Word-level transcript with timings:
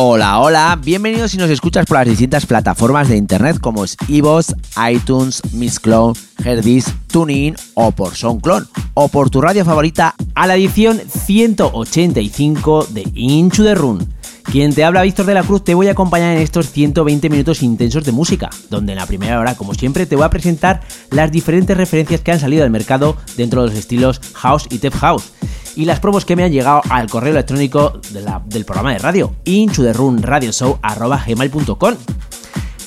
Hola, 0.00 0.38
hola, 0.38 0.78
bienvenidos 0.80 1.32
si 1.32 1.38
nos 1.38 1.50
escuchas 1.50 1.84
por 1.84 1.96
las 1.96 2.06
distintas 2.06 2.46
plataformas 2.46 3.08
de 3.08 3.16
internet 3.16 3.58
como 3.60 3.82
es 3.82 3.96
iVoox, 4.06 4.54
iTunes, 4.92 5.42
Mixcloud, 5.52 6.16
Herdis, 6.44 6.94
TuneIn 7.08 7.56
o 7.74 7.90
por 7.90 8.14
SoundCloud 8.14 8.68
o 8.94 9.08
por 9.08 9.28
tu 9.28 9.40
radio 9.40 9.64
favorita 9.64 10.14
a 10.36 10.46
la 10.46 10.54
edición 10.54 11.00
185 11.00 12.86
de 12.90 13.10
Into 13.12 13.64
the 13.64 13.74
Run. 13.74 14.17
Quien 14.50 14.74
te 14.74 14.82
habla 14.82 15.02
Víctor 15.02 15.26
de 15.26 15.34
la 15.34 15.42
Cruz 15.42 15.62
te 15.62 15.74
voy 15.74 15.88
a 15.88 15.92
acompañar 15.92 16.34
en 16.34 16.42
estos 16.42 16.70
120 16.70 17.28
minutos 17.28 17.62
intensos 17.62 18.02
de 18.04 18.12
música, 18.12 18.48
donde 18.70 18.92
en 18.92 18.98
la 18.98 19.04
primera 19.04 19.38
hora, 19.38 19.54
como 19.54 19.74
siempre, 19.74 20.06
te 20.06 20.16
voy 20.16 20.24
a 20.24 20.30
presentar 20.30 20.80
las 21.10 21.30
diferentes 21.30 21.76
referencias 21.76 22.22
que 22.22 22.32
han 22.32 22.40
salido 22.40 22.64
al 22.64 22.70
mercado 22.70 23.18
dentro 23.36 23.60
de 23.60 23.68
los 23.68 23.76
estilos 23.76 24.22
House 24.32 24.66
y 24.70 24.78
Tech 24.78 24.94
House 24.94 25.34
y 25.76 25.84
las 25.84 26.00
promos 26.00 26.24
que 26.24 26.34
me 26.34 26.44
han 26.44 26.52
llegado 26.52 26.80
al 26.88 27.10
correo 27.10 27.32
electrónico 27.32 28.00
del 28.46 28.64
programa 28.64 28.94
de 28.94 29.00
radio, 29.00 29.34
inchuderunradioshow.com. 29.44 31.94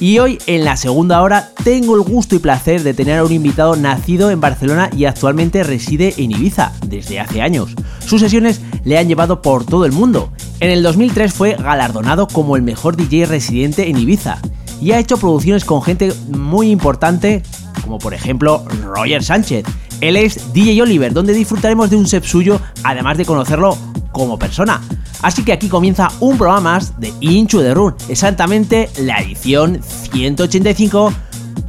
Y 0.02 0.18
hoy, 0.18 0.40
en 0.48 0.66
la 0.66 0.78
segunda 0.78 1.22
hora, 1.22 1.52
tengo 1.64 1.96
el 1.96 2.02
gusto 2.02 2.36
y 2.36 2.40
placer 2.40 2.82
de 2.82 2.96
tener 2.96 3.20
a 3.20 3.24
un 3.24 3.32
invitado 3.32 3.76
nacido 3.76 4.32
en 4.32 4.42
Barcelona 4.42 4.90
y 4.98 5.06
actualmente 5.06 5.64
reside 5.64 6.16
en 6.18 6.32
Ibiza 6.32 6.72
desde 6.88 7.20
hace 7.20 7.44
años. 7.44 7.76
Sus 8.00 8.20
sesiones 8.20 8.62
le 8.84 8.98
han 8.98 9.08
llevado 9.08 9.44
por 9.44 9.64
todo 9.64 9.86
el 9.86 9.92
mundo. 9.92 10.34
En 10.60 10.72
el 10.72 10.82
2003 10.82 11.32
fue 11.32 11.54
galardonado 11.54 12.28
como 12.28 12.56
el 12.56 12.64
mejor 12.64 12.98
DJ 12.98 13.28
residente 13.28 13.90
en 13.90 14.00
Ibiza 14.00 14.40
y 14.82 14.92
ha 14.92 14.98
hecho 14.98 15.18
producciones 15.18 15.66
con 15.66 15.84
gente 15.84 16.12
muy 16.30 16.72
importante, 16.72 17.44
como 17.84 18.00
por 18.00 18.16
ejemplo 18.16 18.66
Roger 18.84 19.24
Sánchez, 19.24 19.66
él 20.02 20.18
es 20.18 20.52
DJ 20.52 20.82
Oliver, 20.82 21.14
donde 21.14 21.34
disfrutaremos 21.34 21.92
de 21.92 21.98
un 21.98 22.08
set 22.08 22.24
suyo, 22.24 22.60
además 22.84 23.20
de 23.20 23.26
conocerlo 23.26 23.78
como 24.12 24.38
persona. 24.38 24.82
Así 25.22 25.44
que 25.44 25.54
aquí 25.54 25.70
comienza 25.70 26.10
un 26.20 26.38
programa 26.38 26.62
más 26.62 27.00
de 27.00 27.14
Inchu 27.20 27.60
de 27.60 27.74
Run, 27.74 27.96
exactamente 28.10 28.90
la 28.98 29.20
edición 29.20 29.82
185. 29.84 31.14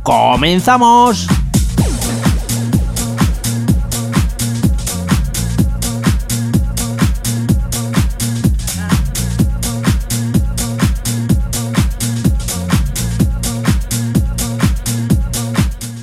¡Comenzamos! 0.02 1.41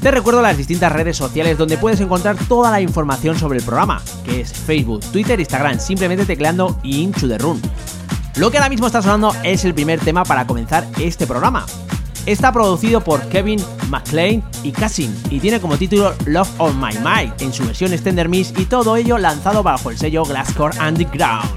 Te 0.01 0.11
recuerdo 0.11 0.41
las 0.41 0.55
distintas 0.55 0.93
redes 0.93 1.17
sociales 1.17 1.57
donde 1.57 1.77
puedes 1.77 1.99
encontrar 1.99 2.37
toda 2.47 2.71
la 2.71 2.79
información 2.79 3.37
sobre 3.37 3.59
el 3.59 3.65
programa, 3.65 4.01
que 4.23 4.41
es 4.41 4.53
Facebook, 4.53 5.01
Twitter, 5.11 5.37
Instagram, 5.37 5.77
simplemente 5.77 6.25
tecleando 6.25 6.79
Into 6.83 7.27
the 7.27 7.37
Run. 7.37 7.61
Lo 8.37 8.49
que 8.49 8.57
ahora 8.57 8.69
mismo 8.69 8.87
está 8.87 9.01
sonando 9.01 9.35
es 9.43 9.65
el 9.65 9.73
primer 9.73 9.99
tema 9.99 10.23
para 10.23 10.47
comenzar 10.47 10.87
este 10.99 11.27
programa. 11.27 11.65
Está 12.25 12.53
producido 12.53 13.03
por 13.03 13.27
Kevin 13.27 13.61
McLean 13.89 14.41
y 14.63 14.71
Cassin 14.71 15.13
y 15.29 15.41
tiene 15.41 15.59
como 15.59 15.77
título 15.77 16.13
Love 16.25 16.49
on 16.59 16.79
My 16.79 16.93
Mind 17.03 17.33
en 17.41 17.51
su 17.51 17.65
versión 17.65 17.91
Extender 17.91 18.29
Miss 18.29 18.53
y 18.57 18.65
todo 18.65 18.95
ello 18.95 19.17
lanzado 19.17 19.63
bajo 19.63 19.89
el 19.89 19.97
sello 19.97 20.23
Glasscore 20.23 20.77
Underground. 20.79 21.49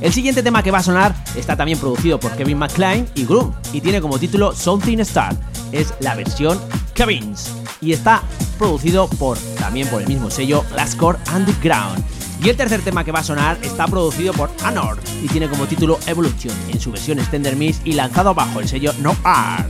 El 0.00 0.12
siguiente 0.12 0.42
tema 0.42 0.62
que 0.62 0.70
va 0.70 0.78
a 0.78 0.82
sonar 0.82 1.14
está 1.36 1.54
también 1.54 1.78
producido 1.78 2.18
por 2.18 2.32
Kevin 2.32 2.58
McLean 2.58 3.06
y 3.14 3.26
Groom 3.26 3.52
y 3.74 3.82
tiene 3.82 4.00
como 4.00 4.18
título 4.18 4.54
Something 4.54 5.00
Star. 5.00 5.36
Es 5.72 5.92
la 6.00 6.14
versión 6.14 6.58
Kevin's 6.94 7.57
y 7.80 7.92
está 7.92 8.22
producido 8.58 9.08
por 9.08 9.38
también 9.58 9.88
por 9.88 10.02
el 10.02 10.08
mismo 10.08 10.30
sello 10.30 10.64
Glasscore 10.72 11.18
Underground. 11.34 12.04
Y 12.42 12.48
el 12.48 12.56
tercer 12.56 12.82
tema 12.82 13.04
que 13.04 13.12
va 13.12 13.20
a 13.20 13.24
sonar 13.24 13.58
está 13.62 13.86
producido 13.86 14.32
por 14.32 14.50
Anor 14.62 14.98
y 15.22 15.26
tiene 15.28 15.48
como 15.48 15.66
título 15.66 15.98
Evolution 16.06 16.54
en 16.68 16.80
su 16.80 16.92
versión 16.92 17.18
Extender 17.18 17.56
Miss 17.56 17.80
y 17.84 17.92
lanzado 17.92 18.34
bajo 18.34 18.60
el 18.60 18.68
sello 18.68 18.92
No 19.00 19.16
Art. 19.24 19.68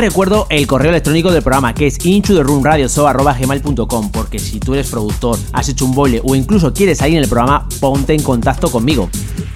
Recuerdo 0.00 0.46
el 0.48 0.66
correo 0.66 0.88
electrónico 0.88 1.30
del 1.30 1.42
programa 1.42 1.74
que 1.74 1.86
es 1.86 2.02
inchotherunradioso.com 2.06 4.10
porque 4.10 4.38
si 4.38 4.58
tú 4.58 4.72
eres 4.72 4.88
productor, 4.88 5.38
has 5.52 5.68
hecho 5.68 5.84
un 5.84 5.94
boile 5.94 6.22
o 6.24 6.34
incluso 6.34 6.72
quieres 6.72 6.96
salir 6.96 7.18
en 7.18 7.24
el 7.24 7.28
programa, 7.28 7.68
ponte 7.80 8.14
en 8.14 8.22
contacto 8.22 8.70
conmigo. 8.70 9.10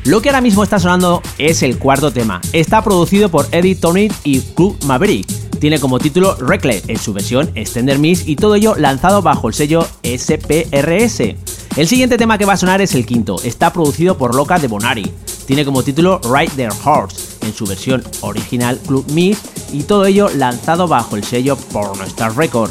Lo 0.05 0.21
que 0.21 0.29
ahora 0.29 0.43
mismo 0.43 0.63
está 0.63 0.79
sonando 0.79 1.23
es 1.39 1.63
el 1.63 1.79
cuarto 1.79 2.13
tema. 2.13 2.43
Está 2.53 2.85
producido 2.85 3.31
por 3.31 3.47
Eddie 3.53 3.75
Tony 3.75 4.11
y 4.23 4.41
Club 4.41 4.77
Maverick. 4.85 5.27
Tiene 5.61 5.81
como 5.81 5.99
título 5.99 6.37
Reckless 6.37 6.83
en 6.89 6.99
su 6.99 7.15
versión 7.15 7.51
Extender 7.55 7.99
Miss 7.99 8.29
y 8.29 8.37
todo 8.37 8.55
ello 8.55 8.75
lanzado 8.77 9.23
bajo 9.23 9.49
el 9.49 9.55
sello 9.55 9.89
SPRS. 10.03 11.21
El 11.77 11.89
siguiente 11.89 12.19
tema 12.19 12.37
que 12.37 12.45
va 12.45 12.53
a 12.53 12.59
sonar 12.59 12.83
es 12.83 12.95
el 12.95 13.07
quinto. 13.07 13.37
Está 13.43 13.73
producido 13.73 14.19
por 14.19 14.35
Loca 14.35 14.59
de 14.59 14.69
Bonari. 14.69 15.11
Tiene 15.47 15.65
como 15.65 15.83
título 15.83 16.21
Ride 16.23 16.53
Their 16.55 16.73
Horse 16.85 17.24
en 17.45 17.55
su 17.55 17.67
versión 17.67 18.03
original 18.21 18.79
Club 18.87 19.05
Miss 19.13 19.39
y 19.73 19.83
todo 19.85 20.05
ello 20.07 20.29
lanzado 20.35 20.89
bajo 20.89 21.17
el 21.17 21.25
sello 21.25 21.57
Pornostar 21.57 22.37
Record. 22.37 22.71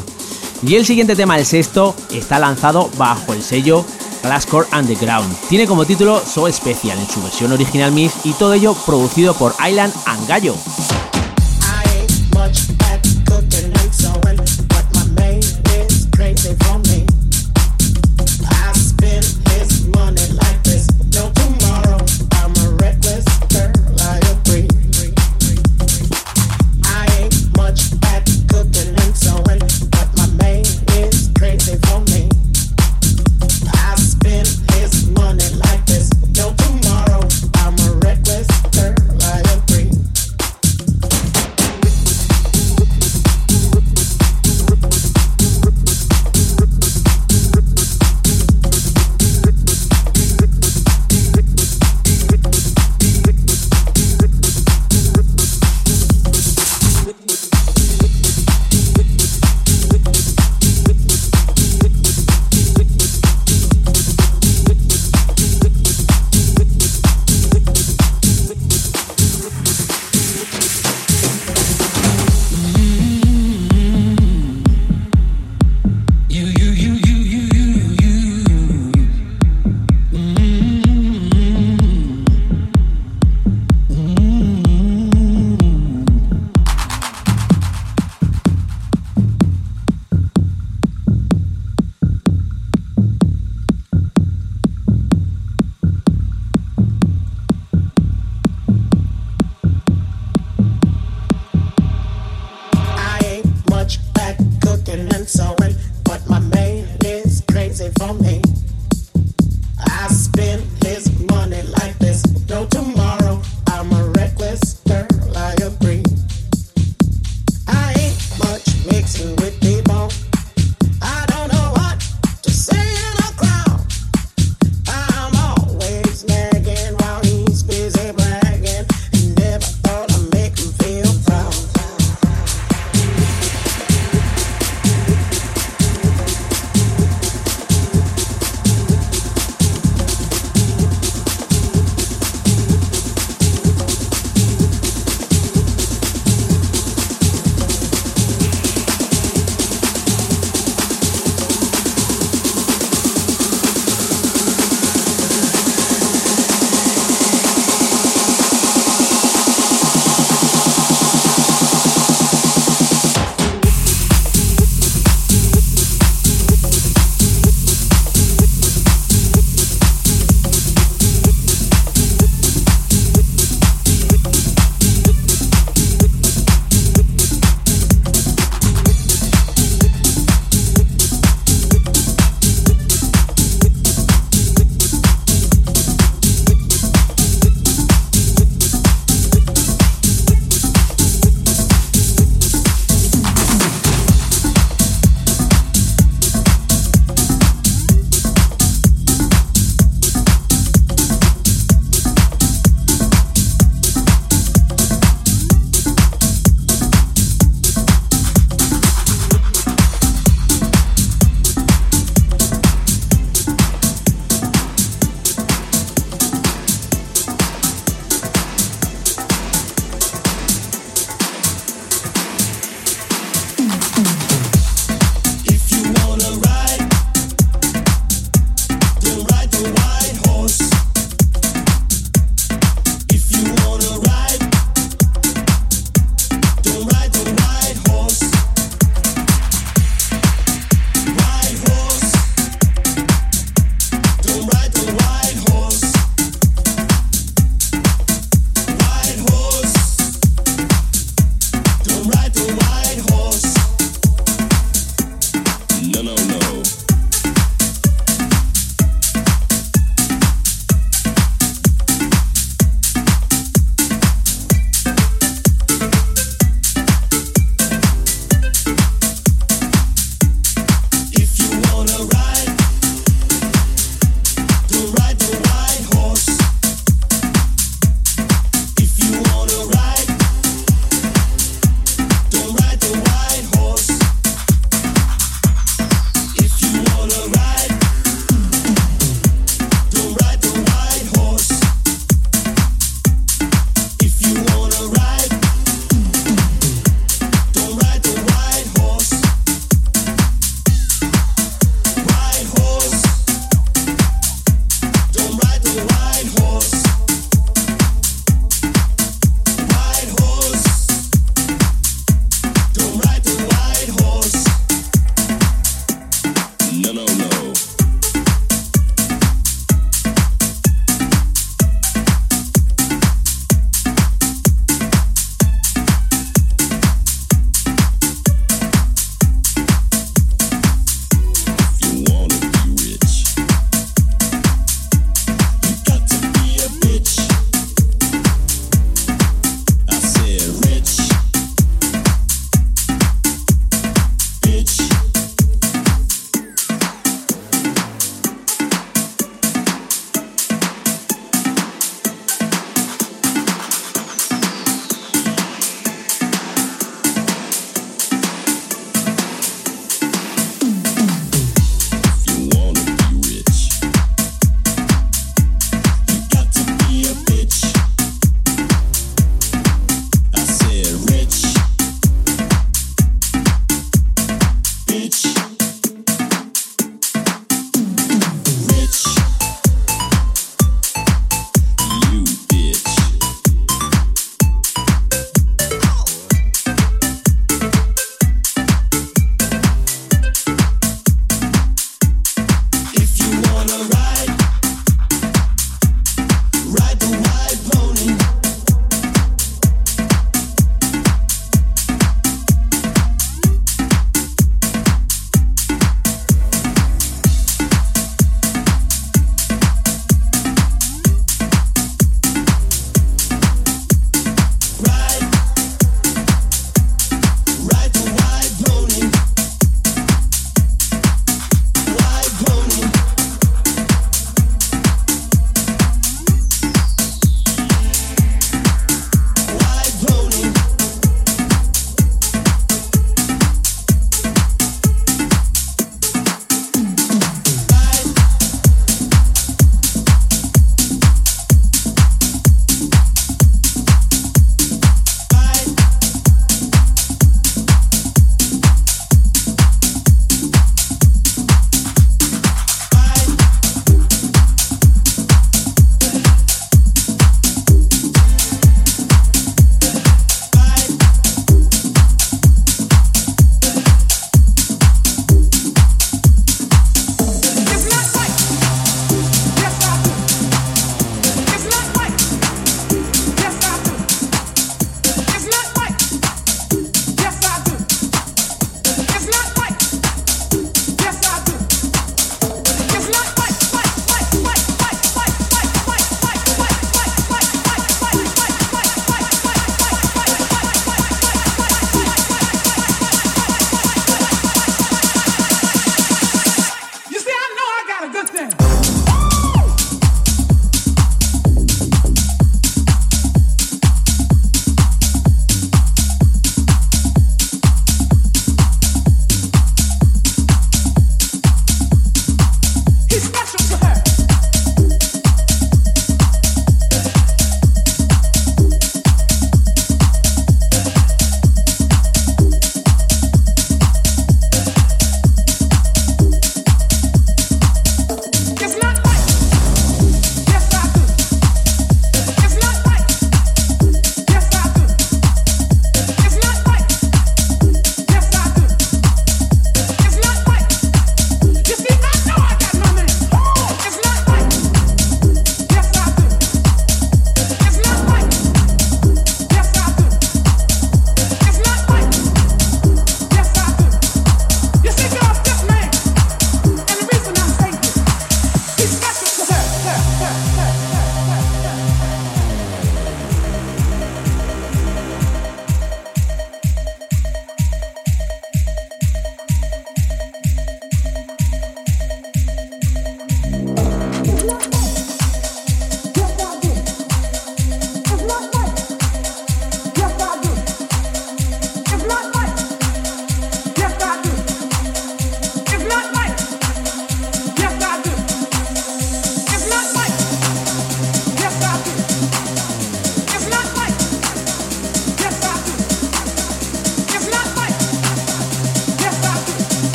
Y 0.66 0.74
el 0.76 0.86
siguiente 0.86 1.16
tema, 1.16 1.38
el 1.38 1.46
sexto, 1.46 1.94
está 2.10 2.38
lanzado 2.38 2.90
bajo 2.96 3.32
el 3.34 3.42
sello 3.42 3.84
Glasscore 4.22 4.66
Underground. 4.72 5.34
Tiene 5.48 5.66
como 5.66 5.84
título 5.84 6.20
So 6.20 6.50
Special 6.50 6.98
en 6.98 7.08
su 7.08 7.22
versión 7.22 7.52
original 7.52 7.92
Miss 7.92 8.12
y 8.24 8.32
todo 8.32 8.54
ello 8.54 8.74
producido 8.86 9.34
por 9.34 9.54
Island 9.66 9.92
and 10.06 10.26
Gallo. 10.26 10.54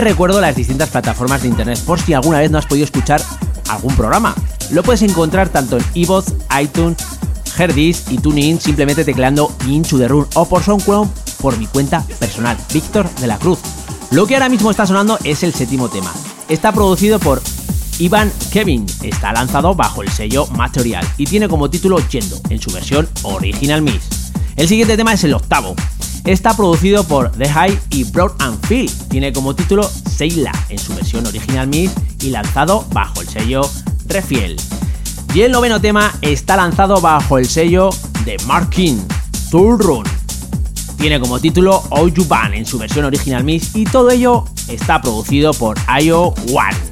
Recuerdo 0.00 0.40
las 0.40 0.54
distintas 0.54 0.90
plataformas 0.90 1.42
de 1.42 1.48
internet 1.48 1.78
por 1.84 2.00
si 2.00 2.14
alguna 2.14 2.38
vez 2.38 2.50
no 2.50 2.58
has 2.58 2.66
podido 2.66 2.84
escuchar 2.84 3.20
algún 3.68 3.94
programa. 3.96 4.34
Lo 4.70 4.82
puedes 4.82 5.02
encontrar 5.02 5.48
tanto 5.48 5.76
en 5.76 5.84
iVoox, 5.94 6.32
iTunes, 6.60 6.98
Herdis 7.56 8.04
y 8.10 8.18
TuneIn 8.18 8.60
simplemente 8.60 9.04
tecleando 9.04 9.52
Into 9.66 9.98
the 9.98 10.08
Run 10.08 10.26
o 10.34 10.48
por 10.48 10.62
SoundCloud 10.62 11.08
por 11.40 11.58
mi 11.58 11.66
cuenta 11.66 12.04
personal, 12.18 12.56
Víctor 12.72 13.08
de 13.16 13.26
la 13.26 13.38
Cruz. 13.38 13.58
Lo 14.10 14.26
que 14.26 14.34
ahora 14.34 14.48
mismo 14.48 14.70
está 14.70 14.86
sonando 14.86 15.18
es 15.24 15.42
el 15.42 15.52
séptimo 15.52 15.88
tema. 15.88 16.12
Está 16.48 16.72
producido 16.72 17.18
por 17.18 17.42
Ivan 17.98 18.32
Kevin, 18.52 18.86
está 19.02 19.32
lanzado 19.32 19.74
bajo 19.74 20.02
el 20.02 20.10
sello 20.10 20.46
Material 20.46 21.06
y 21.16 21.26
tiene 21.26 21.48
como 21.48 21.68
título 21.70 21.98
Yendo 22.08 22.40
en 22.48 22.60
su 22.60 22.70
versión 22.70 23.08
Original 23.22 23.82
Mix. 23.82 24.32
El 24.56 24.68
siguiente 24.68 24.96
tema 24.96 25.12
es 25.12 25.24
el 25.24 25.34
octavo, 25.34 25.74
Está 26.28 26.54
producido 26.54 27.04
por 27.04 27.32
The 27.32 27.48
High 27.48 27.78
y 27.88 28.04
Broad 28.04 28.32
and 28.40 28.60
Phil. 28.68 28.92
Tiene 29.08 29.32
como 29.32 29.54
título 29.54 29.82
Seila 29.82 30.52
en 30.68 30.78
su 30.78 30.94
versión 30.94 31.26
original 31.26 31.66
mix 31.68 31.94
y 32.20 32.28
lanzado 32.28 32.84
bajo 32.92 33.22
el 33.22 33.28
sello 33.30 33.62
Refiel. 34.04 34.56
Y 35.32 35.40
el 35.40 35.52
noveno 35.52 35.80
tema 35.80 36.12
está 36.20 36.54
lanzado 36.54 37.00
bajo 37.00 37.38
el 37.38 37.48
sello 37.48 37.88
de 38.26 38.36
Markin, 38.46 39.02
Tour 39.50 39.82
Run. 39.82 40.04
Tiene 40.98 41.18
como 41.18 41.40
título 41.40 41.82
Ban 42.28 42.52
en 42.52 42.66
su 42.66 42.76
versión 42.76 43.06
original 43.06 43.42
mix 43.42 43.74
y 43.74 43.84
todo 43.84 44.10
ello 44.10 44.44
está 44.68 45.00
producido 45.00 45.54
por 45.54 45.78
IO 45.98 46.34
One. 46.52 46.87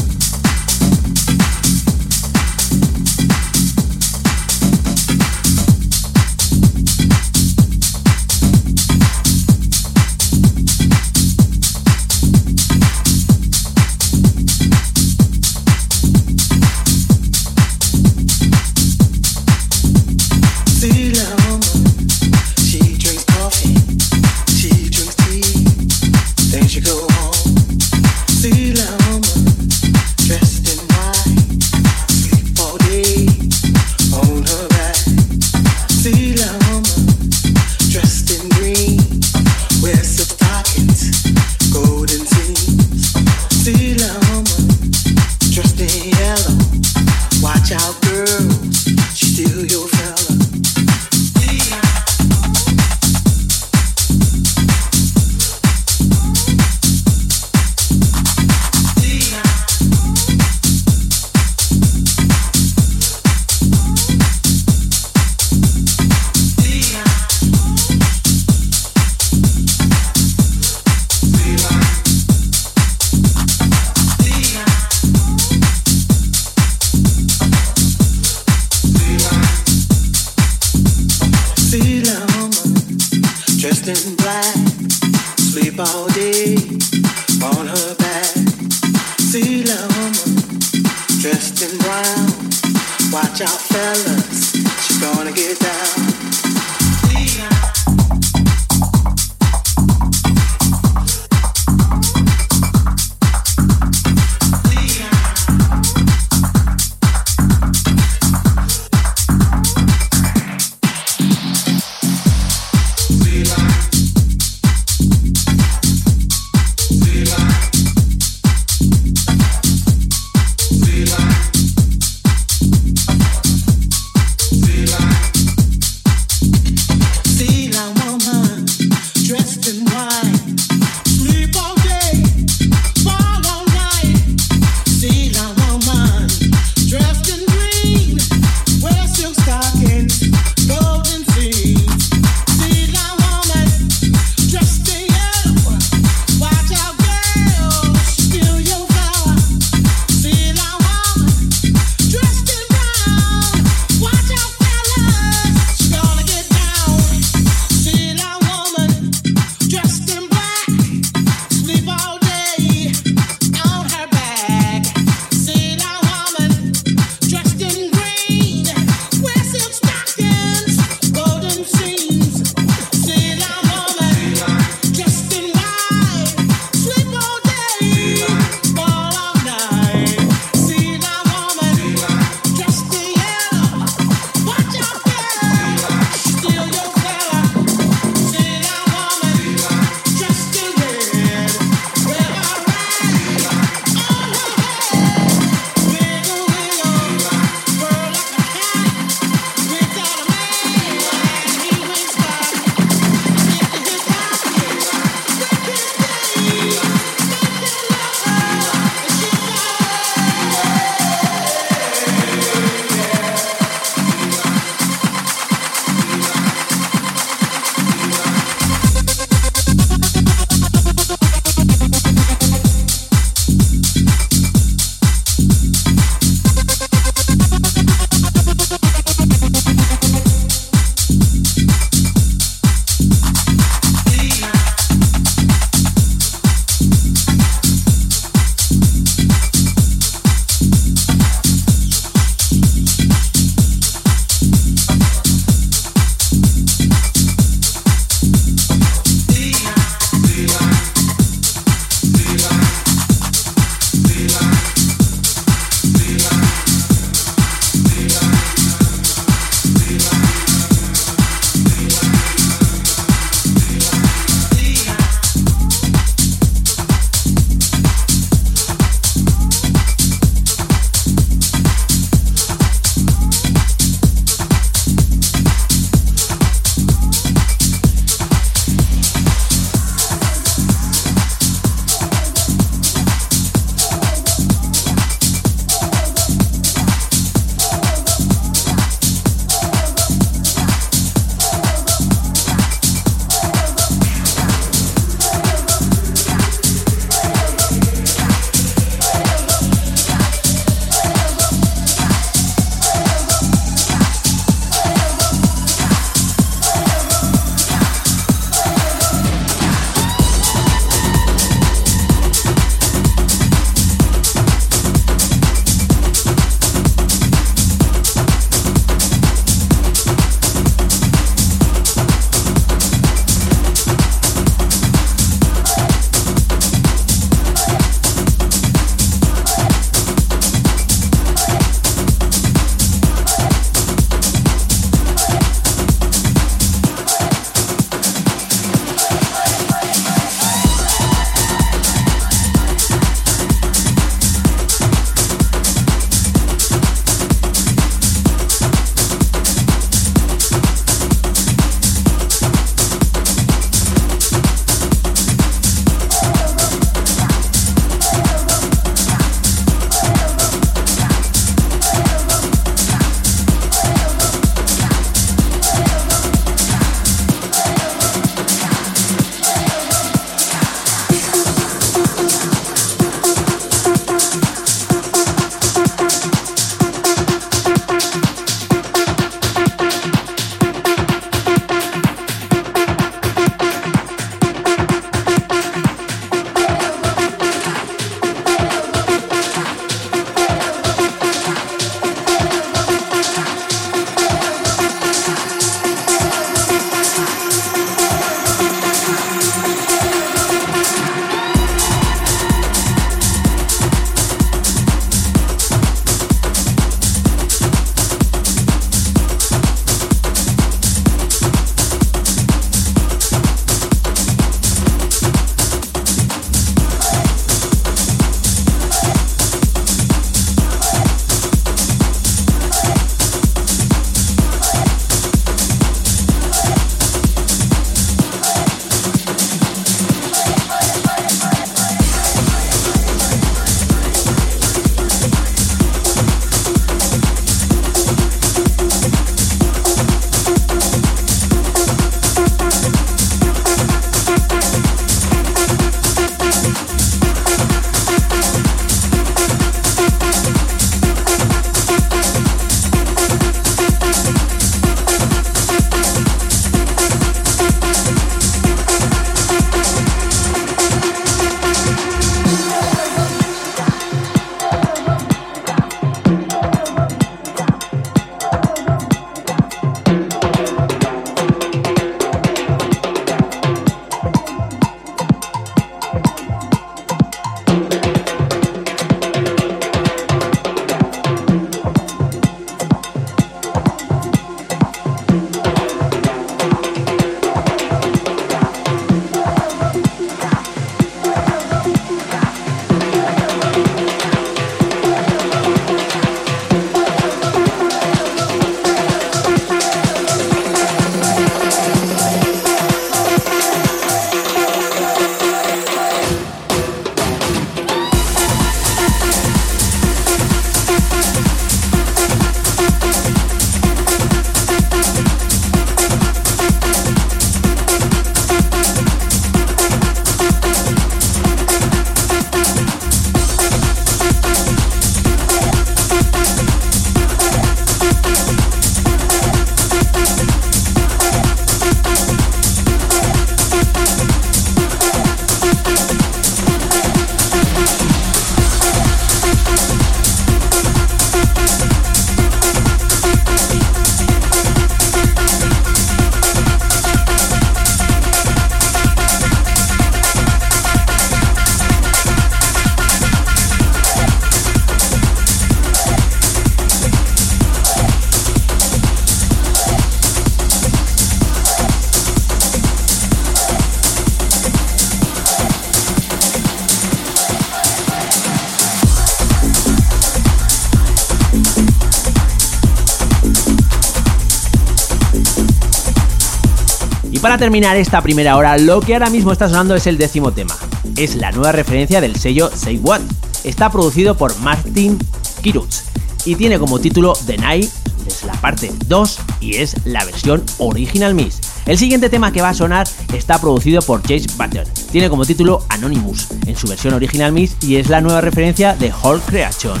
Para 577.46 577.58
terminar 577.58 577.96
esta 577.96 578.22
primera 578.22 578.56
hora, 578.56 578.76
lo 578.76 579.00
que 579.00 579.14
ahora 579.14 579.30
mismo 579.30 579.52
está 579.52 579.68
sonando 579.68 579.94
es 579.94 580.08
el 580.08 580.18
décimo 580.18 580.50
tema. 580.50 580.74
Es 581.14 581.36
la 581.36 581.52
nueva 581.52 581.70
referencia 581.70 582.20
del 582.20 582.34
sello 582.34 582.72
Say 582.74 582.98
What. 583.00 583.20
Está 583.62 583.88
producido 583.88 584.36
por 584.36 584.58
Martin 584.58 585.16
Kirutz 585.62 586.06
y 586.44 586.56
tiene 586.56 586.76
como 586.80 586.98
título 586.98 587.34
The 587.46 587.56
Night, 587.56 587.88
es 588.26 588.42
la 588.42 588.54
parte 588.54 588.92
2 589.06 589.38
y 589.60 589.76
es 589.76 589.94
la 590.04 590.24
versión 590.24 590.64
Original 590.78 591.36
Miss. 591.36 591.60
El 591.86 591.98
siguiente 591.98 592.28
tema 592.28 592.50
que 592.50 592.62
va 592.62 592.70
a 592.70 592.74
sonar 592.74 593.06
está 593.32 593.60
producido 593.60 594.02
por 594.02 594.22
Jace 594.22 594.48
Butter. 594.58 594.88
Tiene 595.12 595.30
como 595.30 595.46
título 595.46 595.84
Anonymous 595.88 596.48
en 596.66 596.74
su 596.74 596.88
versión 596.88 597.14
Original 597.14 597.52
Miss 597.52 597.76
y 597.80 597.94
es 597.94 598.08
la 598.08 598.20
nueva 598.20 598.40
referencia 598.40 598.96
de 598.96 599.12
Whole 599.22 599.40
Creation. 599.46 600.00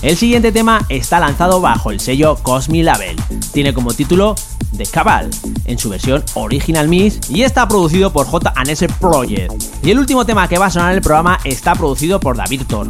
El 0.00 0.16
siguiente 0.16 0.52
tema 0.52 0.86
está 0.88 1.20
lanzado 1.20 1.60
bajo 1.60 1.90
el 1.90 2.00
sello 2.00 2.36
Cosmi 2.36 2.82
Label. 2.82 3.16
Tiene 3.52 3.74
como 3.74 3.92
título 3.92 4.36
The 4.78 4.86
Cabal 4.86 5.28
en 5.68 5.78
su 5.78 5.88
versión 5.88 6.24
Original 6.34 6.88
Miss 6.88 7.20
y 7.28 7.42
está 7.42 7.68
producido 7.68 8.12
por 8.12 8.26
J&S 8.26 8.88
Project. 9.00 9.52
Y 9.82 9.90
el 9.90 9.98
último 9.98 10.26
tema 10.26 10.48
que 10.48 10.58
va 10.58 10.66
a 10.66 10.70
sonar 10.70 10.90
en 10.90 10.96
el 10.96 11.02
programa 11.02 11.38
está 11.44 11.74
producido 11.74 12.18
por 12.18 12.36
David 12.36 12.62
Thor. 12.66 12.88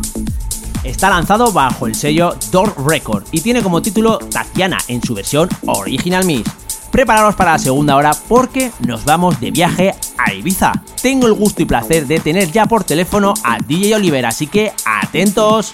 Está 0.84 1.10
lanzado 1.10 1.52
bajo 1.52 1.86
el 1.86 1.94
sello 1.94 2.34
Door 2.50 2.74
Record 2.86 3.24
y 3.32 3.40
tiene 3.40 3.62
como 3.62 3.82
título 3.82 4.18
Tatiana 4.18 4.78
en 4.88 5.02
su 5.02 5.14
versión 5.14 5.48
Original 5.66 6.24
Miss 6.24 6.44
prepararos 6.90 7.34
para 7.34 7.52
la 7.52 7.58
segunda 7.58 7.96
hora 7.96 8.12
porque 8.28 8.72
nos 8.80 9.04
vamos 9.04 9.40
de 9.40 9.50
viaje 9.50 9.94
a 10.16 10.32
Ibiza. 10.32 10.72
Tengo 11.00 11.26
el 11.26 11.34
gusto 11.34 11.62
y 11.62 11.66
placer 11.66 12.06
de 12.06 12.20
tener 12.20 12.50
ya 12.50 12.66
por 12.66 12.84
teléfono 12.84 13.34
a 13.44 13.58
DJ 13.58 13.96
Oliver, 13.96 14.26
así 14.26 14.46
que 14.46 14.72
atentos. 14.84 15.72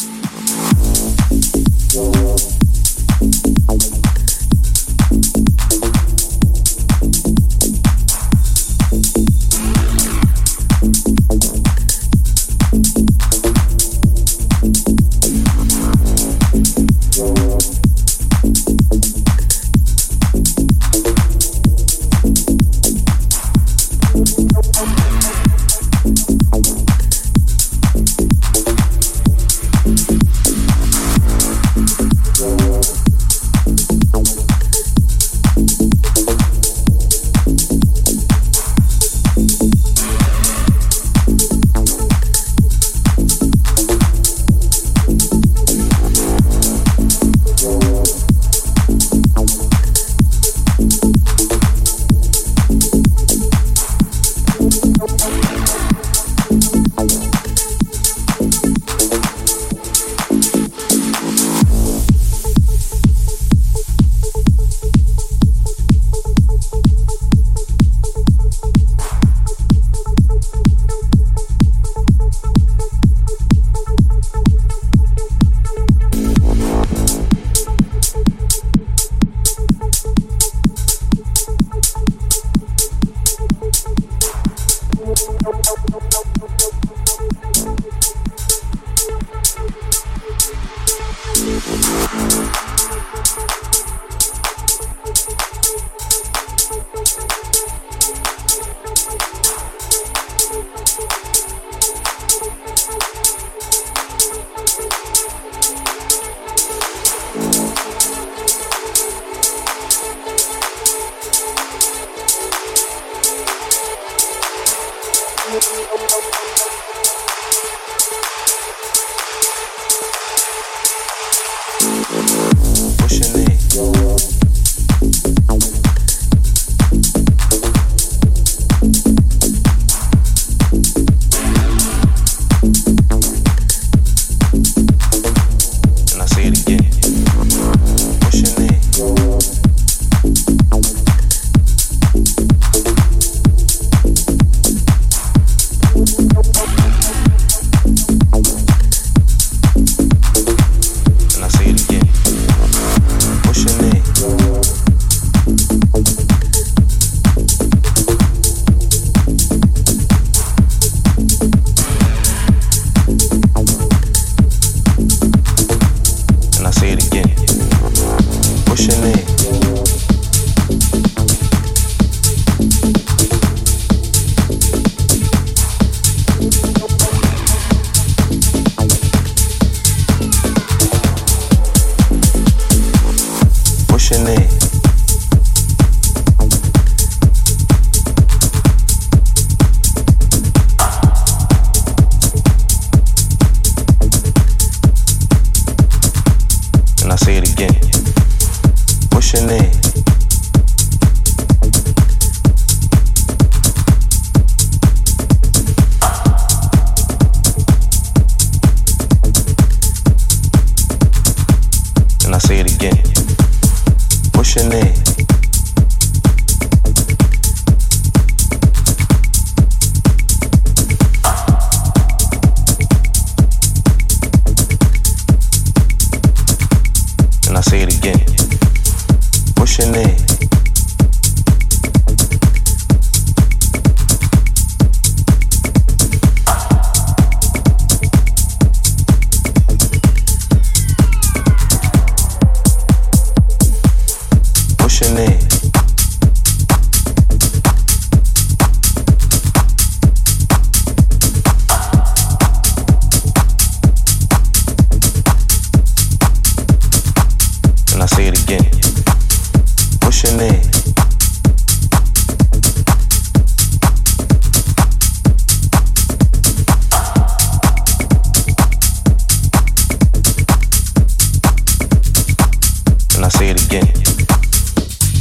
and 273.25 273.33
I 273.33 273.39
say 273.39 273.49
it 273.49 273.65
again. 273.65 273.87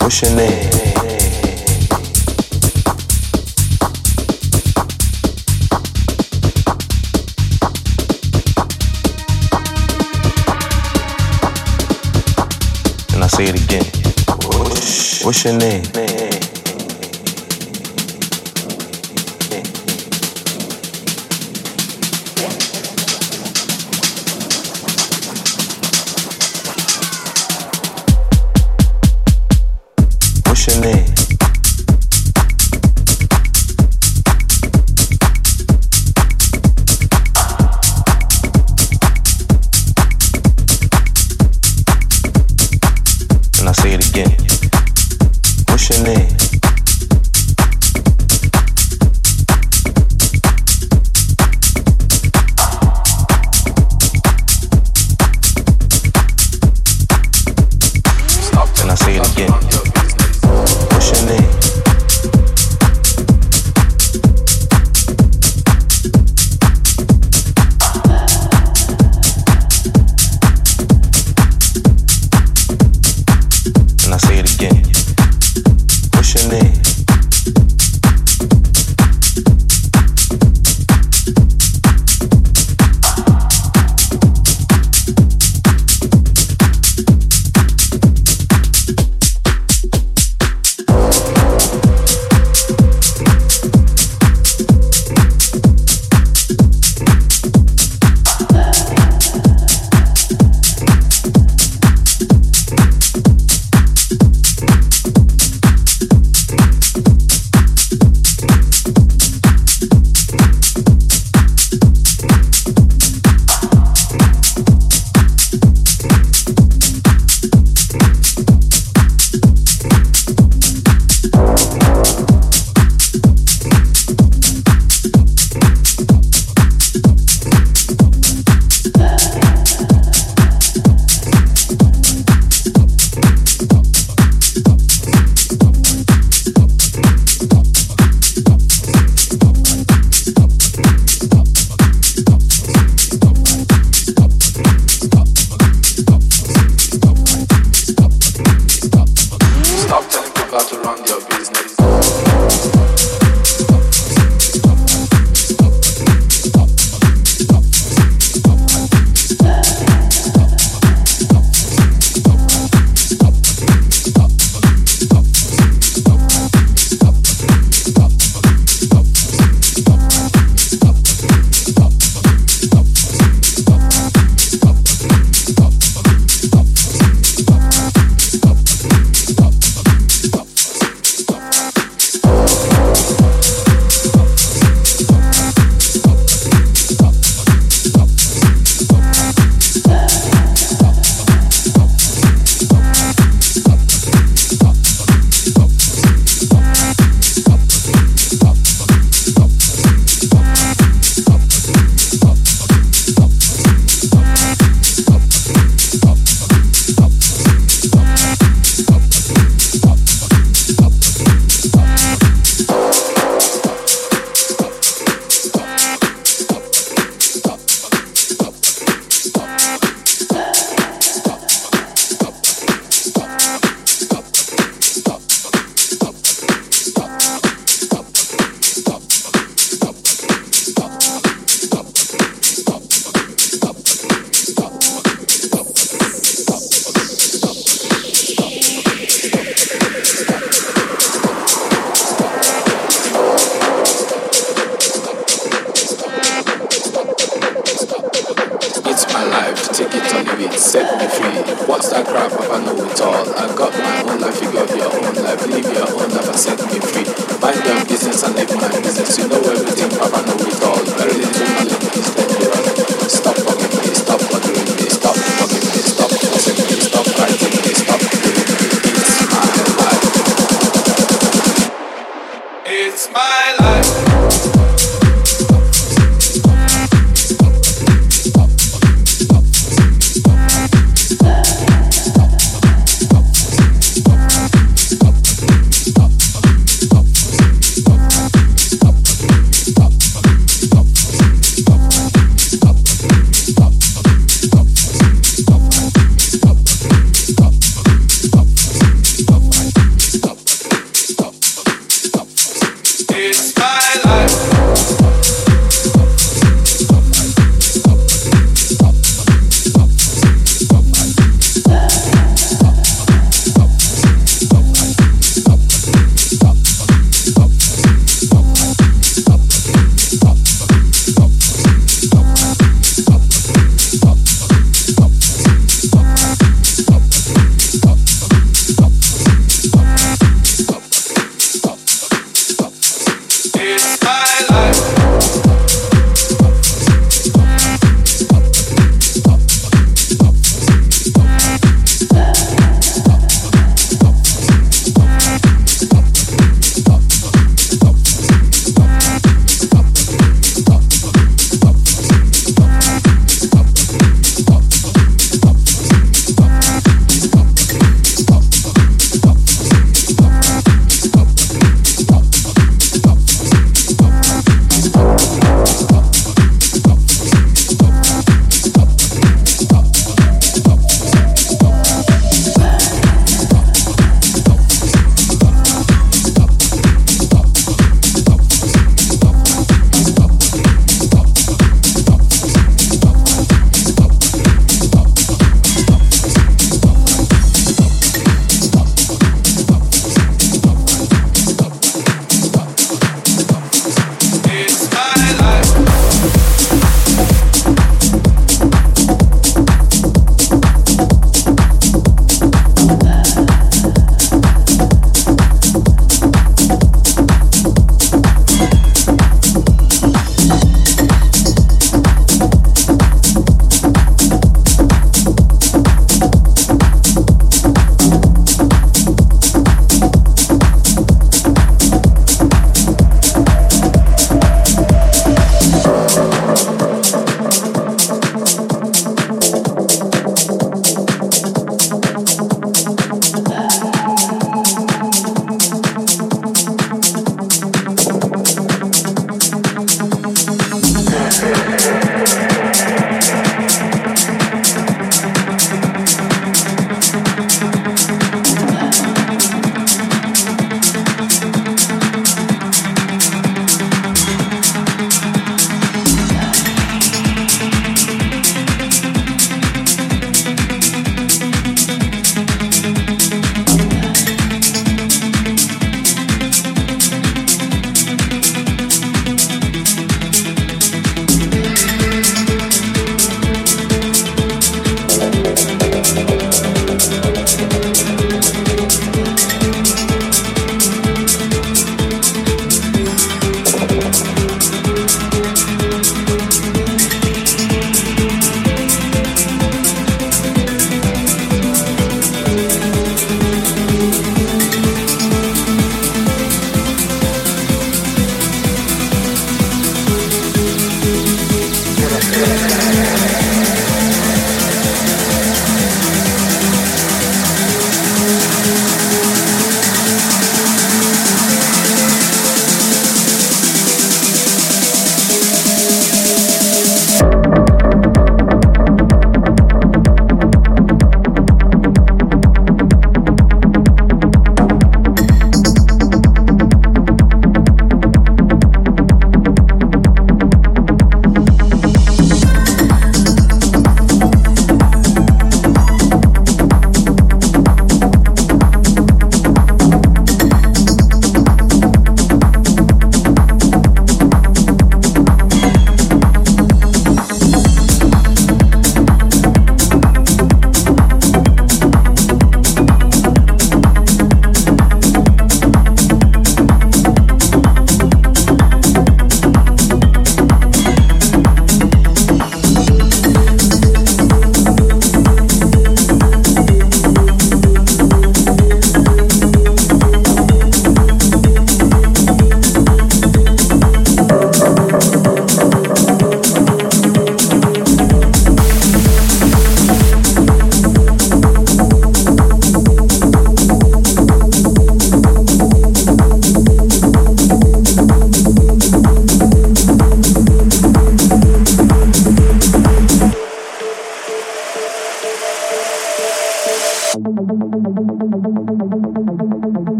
What's 0.00 0.22
your 0.22 0.34
name? 0.34 0.70
And 13.12 13.22
I 13.22 13.26
say 13.26 13.44
it 13.44 13.62
again. 13.62 13.84
What's 15.22 15.44
your 15.44 15.58
name? 15.58 16.19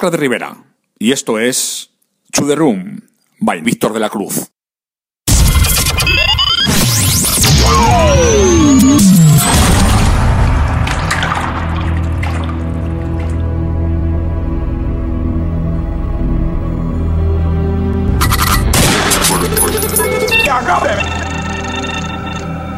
Soy 0.00 0.06
Oscar 0.06 0.12
de 0.12 0.16
Rivera 0.16 0.56
y 0.98 1.12
esto 1.12 1.38
es 1.38 1.90
To 2.32 2.46
The 2.46 2.54
Room 2.54 3.02
by 3.38 3.60
Víctor 3.60 3.92
de 3.92 4.00
la 4.00 4.08
Cruz. 4.08 4.50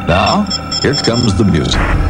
Now, 0.07 0.45
here 0.81 0.93
comes 1.05 1.37
the 1.37 1.45
music. 1.45 2.02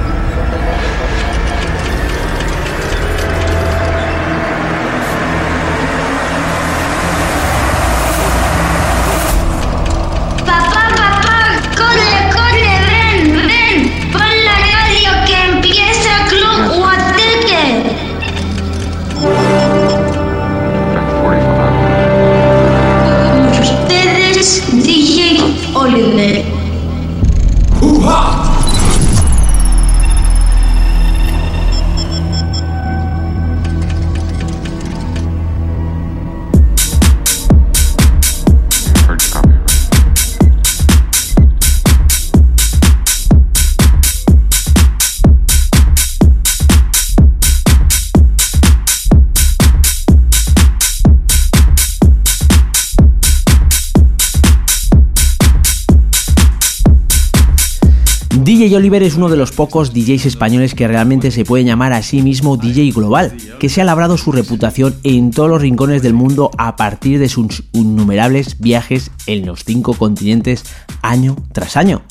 Oliver 58.76 59.04
es 59.04 59.16
uno 59.16 59.30
de 59.30 59.38
los 59.38 59.52
pocos 59.52 59.94
DJs 59.94 60.26
españoles 60.26 60.74
que 60.74 60.88
realmente 60.88 61.32
se 61.32 61.46
puede 61.46 61.64
llamar 61.64 61.94
a 61.94 62.02
sí 62.02 62.22
mismo 62.22 62.58
DJ 62.58 62.92
global, 62.92 63.36
que 63.60 63.70
se 63.70 63.82
ha 63.82 63.84
labrado 63.84 64.18
su 64.18 64.32
reputación 64.32 64.96
en 65.04 65.32
todos 65.32 65.50
los 65.50 65.62
rincones 65.62 66.02
del 66.02 66.14
mundo 66.14 66.50
a 66.58 66.76
partir 66.76 67.20
de 67.20 67.30
sus 67.30 67.64
innumerables 67.74 68.60
viajes 68.60 69.12
en 69.28 69.46
los 69.46 69.64
cinco 69.64 69.94
continentes 69.94 70.64
año 71.02 71.36
tras 71.52 71.78
año. 71.78 72.02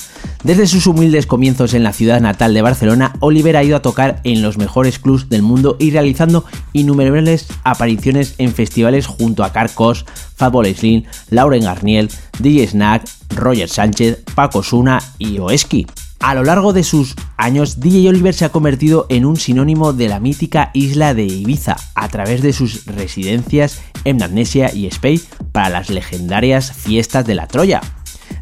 Desde 0.43 0.67
sus 0.67 0.87
humildes 0.87 1.25
comienzos 1.25 1.73
en 1.73 1.83
la 1.83 1.93
ciudad 1.93 2.21
natal 2.21 2.53
de 2.53 2.61
Barcelona, 2.61 3.13
Oliver 3.19 3.57
ha 3.57 3.63
ido 3.63 3.77
a 3.77 3.81
tocar 3.81 4.19
en 4.23 4.41
los 4.41 4.57
mejores 4.57 4.99
clubs 4.99 5.29
del 5.29 5.41
mundo 5.41 5.77
y 5.79 5.91
realizando 5.91 6.45
innumerables 6.73 7.47
apariciones 7.63 8.35
en 8.37 8.53
festivales 8.53 9.07
junto 9.07 9.43
a 9.43 9.51
Carcos, 9.51 10.05
Fatboy 10.35 10.73
Slim, 10.73 11.03
Lauren 11.29 11.63
Garniel, 11.63 12.09
DJ 12.39 12.67
Snack, 12.67 13.09
Roger 13.35 13.69
Sánchez, 13.69 14.23
Paco 14.35 14.61
Suna 14.61 14.99
y 15.17 15.39
Oeski. 15.39 15.87
A 16.23 16.35
lo 16.35 16.45
largo 16.45 16.71
de 16.71 16.85
sus 16.85 17.15
años, 17.35 17.81
DJ 17.81 18.07
Oliver 18.07 18.33
se 18.33 18.45
ha 18.45 18.49
convertido 18.49 19.07
en 19.09 19.25
un 19.25 19.35
sinónimo 19.35 19.91
de 19.91 20.07
la 20.07 20.21
mítica 20.21 20.71
isla 20.73 21.13
de 21.13 21.25
Ibiza 21.25 21.75
a 21.95 22.07
través 22.07 22.41
de 22.41 22.53
sus 22.53 22.85
residencias 22.85 23.81
en 24.05 24.23
Amnesia 24.23 24.73
y 24.73 24.87
Space 24.87 25.25
para 25.51 25.67
las 25.67 25.89
legendarias 25.89 26.71
fiestas 26.71 27.25
de 27.25 27.35
la 27.35 27.47
Troya. 27.47 27.81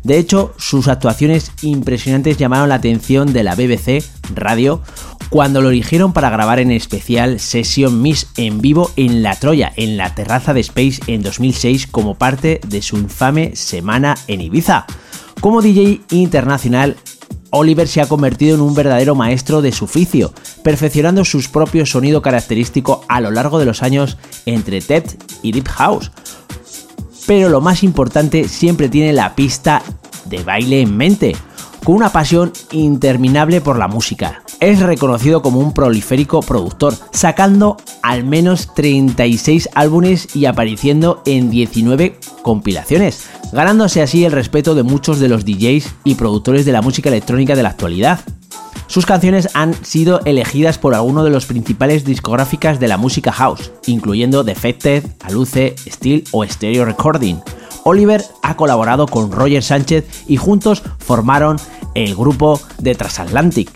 De 0.03 0.19
hecho, 0.19 0.53
sus 0.57 0.88
actuaciones 0.89 1.53
impresionantes 1.63 2.38
llamaron 2.38 2.69
la 2.69 2.75
atención 2.75 3.34
de 3.34 3.43
la 3.43 3.55
BBC 3.55 4.03
Radio 4.36 4.84
cuando 5.32 5.59
lo 5.59 5.71
eligieron 5.71 6.13
para 6.13 6.29
grabar 6.29 6.59
en 6.59 6.69
especial 6.69 7.39
Session 7.39 7.99
Miss 7.99 8.27
en 8.38 8.61
vivo 8.61 8.91
en 8.95 9.23
La 9.23 9.36
Troya, 9.38 9.73
en 9.75 9.97
la 9.97 10.13
terraza 10.13 10.53
de 10.53 10.59
Space 10.59 10.99
en 11.07 11.23
2006 11.23 11.88
como 11.88 12.13
parte 12.13 12.61
de 12.67 12.84
su 12.84 12.97
infame 12.97 13.55
semana 13.55 14.13
en 14.27 14.41
Ibiza. 14.41 14.86
Como 15.39 15.63
DJ 15.63 16.01
internacional, 16.11 16.97
Oliver 17.52 17.88
se 17.88 18.02
ha 18.02 18.08
convertido 18.08 18.56
en 18.56 18.62
un 18.62 18.74
verdadero 18.74 19.14
maestro 19.14 19.62
de 19.62 19.72
su 19.72 19.86
oficio, 19.86 20.34
perfeccionando 20.64 21.24
su 21.26 21.41
propio 21.52 21.86
sonido 21.86 22.22
característico 22.22 23.04
a 23.08 23.22
lo 23.22 23.30
largo 23.30 23.60
de 23.60 23.66
los 23.66 23.84
años 23.84 24.18
entre 24.45 24.82
Ted 24.82 25.04
y 25.41 25.52
Deep 25.52 25.68
House. 25.68 26.12
Pero 27.28 27.49
lo 27.49 27.62
más 27.62 27.84
importante 27.84 28.47
siempre 28.47 28.89
tiene 28.89 29.14
la 29.14 29.36
pista 29.36 29.84
de 30.26 30.43
baile 30.43 30.82
en 30.82 30.95
mente, 30.95 31.36
con 31.84 31.95
una 31.95 32.11
pasión 32.11 32.51
interminable 32.71 33.61
por 33.61 33.77
la 33.77 33.88
música. 33.88 34.43
Es 34.59 34.79
reconocido 34.79 35.41
como 35.41 35.59
un 35.59 35.73
proliférico 35.73 36.41
productor, 36.41 36.93
sacando 37.11 37.77
al 38.03 38.23
menos 38.23 38.73
36 38.73 39.69
álbumes 39.73 40.36
y 40.36 40.45
apareciendo 40.45 41.21
en 41.25 41.49
19 41.49 42.19
compilaciones, 42.43 43.29
ganándose 43.51 44.01
así 44.01 44.25
el 44.25 44.32
respeto 44.32 44.75
de 44.75 44.84
muchos 44.84 45.19
de 45.19 45.29
los 45.29 45.45
DJs 45.45 45.95
y 46.03 46.15
productores 46.15 46.65
de 46.65 46.71
la 46.71 46.82
música 46.82 47.09
electrónica 47.09 47.55
de 47.55 47.63
la 47.63 47.69
actualidad. 47.69 48.19
Sus 48.88 49.06
canciones 49.06 49.49
han 49.54 49.74
sido 49.86 50.20
elegidas 50.26 50.78
por 50.78 50.95
algunos 50.95 51.24
de 51.24 51.30
los 51.30 51.45
principales 51.45 52.04
discográficas 52.04 52.80
de 52.80 52.89
la 52.89 52.97
música 52.97 53.32
house, 53.32 53.72
incluyendo 53.86 54.43
Defected, 54.43 55.06
Aluce, 55.22 55.76
Steel 55.89 56.26
o 56.32 56.45
Stereo 56.45 56.84
Recording. 56.84 57.38
Oliver 57.84 58.24
ha 58.43 58.56
colaborado 58.58 59.08
con 59.08 59.32
Roger 59.32 59.64
Sánchez 59.64 60.26
y 60.28 60.38
juntos 60.38 60.84
formaron 60.99 61.58
el 61.95 62.16
grupo 62.16 62.60
de 62.80 62.95
Transatlantic, 62.95 63.72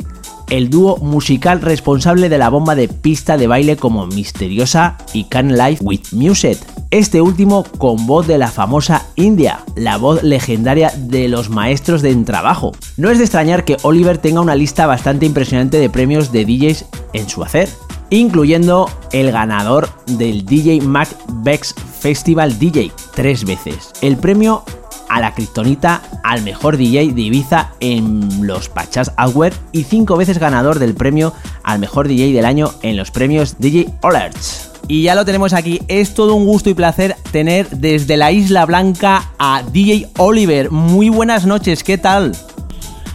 el 0.50 0.70
dúo 0.70 0.98
musical 0.98 1.62
responsable 1.62 2.30
de 2.30 2.38
la 2.38 2.50
bomba 2.50 2.76
de 2.76 2.88
pista 2.88 3.38
de 3.38 3.48
baile 3.48 3.78
como 3.78 4.08
Misteriosa 4.08 4.98
y 5.14 5.26
Can 5.26 5.58
Life 5.58 5.84
with 5.84 6.12
Music. 6.12 6.58
Este 6.92 7.22
último 7.22 7.66
con 7.78 8.08
voz 8.08 8.28
de 8.28 8.38
la 8.38 8.48
famosa 8.48 9.06
India, 9.16 9.60
la 9.76 9.98
voz 9.98 10.24
legendaria 10.24 10.92
de 10.98 11.28
los 11.28 11.50
maestros 11.50 12.02
de 12.02 12.16
trabajo. 12.24 12.72
No 12.98 13.10
es 13.10 13.18
de 13.18 13.26
extrañar 13.26 13.66
que 13.66 13.78
Oliver 13.82 14.18
tenga 14.18 14.42
una 14.42 14.56
lista 14.56 14.86
bastante 14.86 15.26
impresionante 15.26 15.78
de 15.78 15.90
premios 15.90 16.32
de 16.32 16.46
DJs 16.46 16.86
en 17.14 17.28
su 17.28 17.44
hacer, 17.44 17.70
incluyendo 18.10 18.90
el 19.12 19.32
ganador 19.32 19.90
del 20.06 20.46
DJ 20.46 20.82
Mac 20.82 21.10
Bex 21.44 21.76
Festival 22.00 22.58
DJ 22.60 22.92
tres 23.14 23.46
veces, 23.46 23.92
el 24.02 24.18
premio 24.18 24.64
a 25.10 25.20
la 25.20 25.34
Kryptonita 25.34 26.02
al 26.24 26.42
mejor 26.42 26.78
DJ 26.78 27.14
de 27.14 27.22
Ibiza 27.22 27.72
en 27.80 28.48
los 28.48 28.70
Pachas 28.70 29.12
Award 29.18 29.54
y 29.72 29.84
cinco 29.84 30.18
veces 30.18 30.38
ganador 30.38 30.80
del 30.80 30.96
premio 30.96 31.34
al 31.64 31.80
mejor 31.80 32.08
DJ 32.08 32.34
del 32.34 32.46
año 32.46 32.72
en 32.82 32.98
los 32.98 33.12
premios 33.12 33.56
DJ 33.60 33.90
Alerts. 34.02 34.72
Y 34.88 35.04
ya 35.04 35.16
lo 35.16 35.26
tenemos 35.26 35.54
aquí, 35.54 35.82
es 35.88 36.14
todo 36.14 36.36
un 36.36 36.46
gusto 36.46 36.70
y 36.70 36.74
placer 36.74 37.16
tener 37.32 37.68
desde 37.70 38.18
la 38.18 38.32
Isla 38.32 38.66
Blanca 38.66 39.32
a 39.40 39.64
DJ 39.64 40.10
Oliver. 40.18 40.70
Muy 40.72 41.10
buenas 41.10 41.46
noches, 41.46 41.84
¿qué 41.84 41.98
tal? 41.98 42.36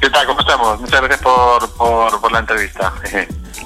¿Qué 0.00 0.10
tal? 0.10 0.26
¿Cómo 0.26 0.40
estamos? 0.40 0.80
Muchas 0.80 1.00
gracias 1.00 1.20
por, 1.20 1.70
por, 1.76 2.20
por 2.20 2.32
la 2.32 2.40
entrevista. 2.40 2.92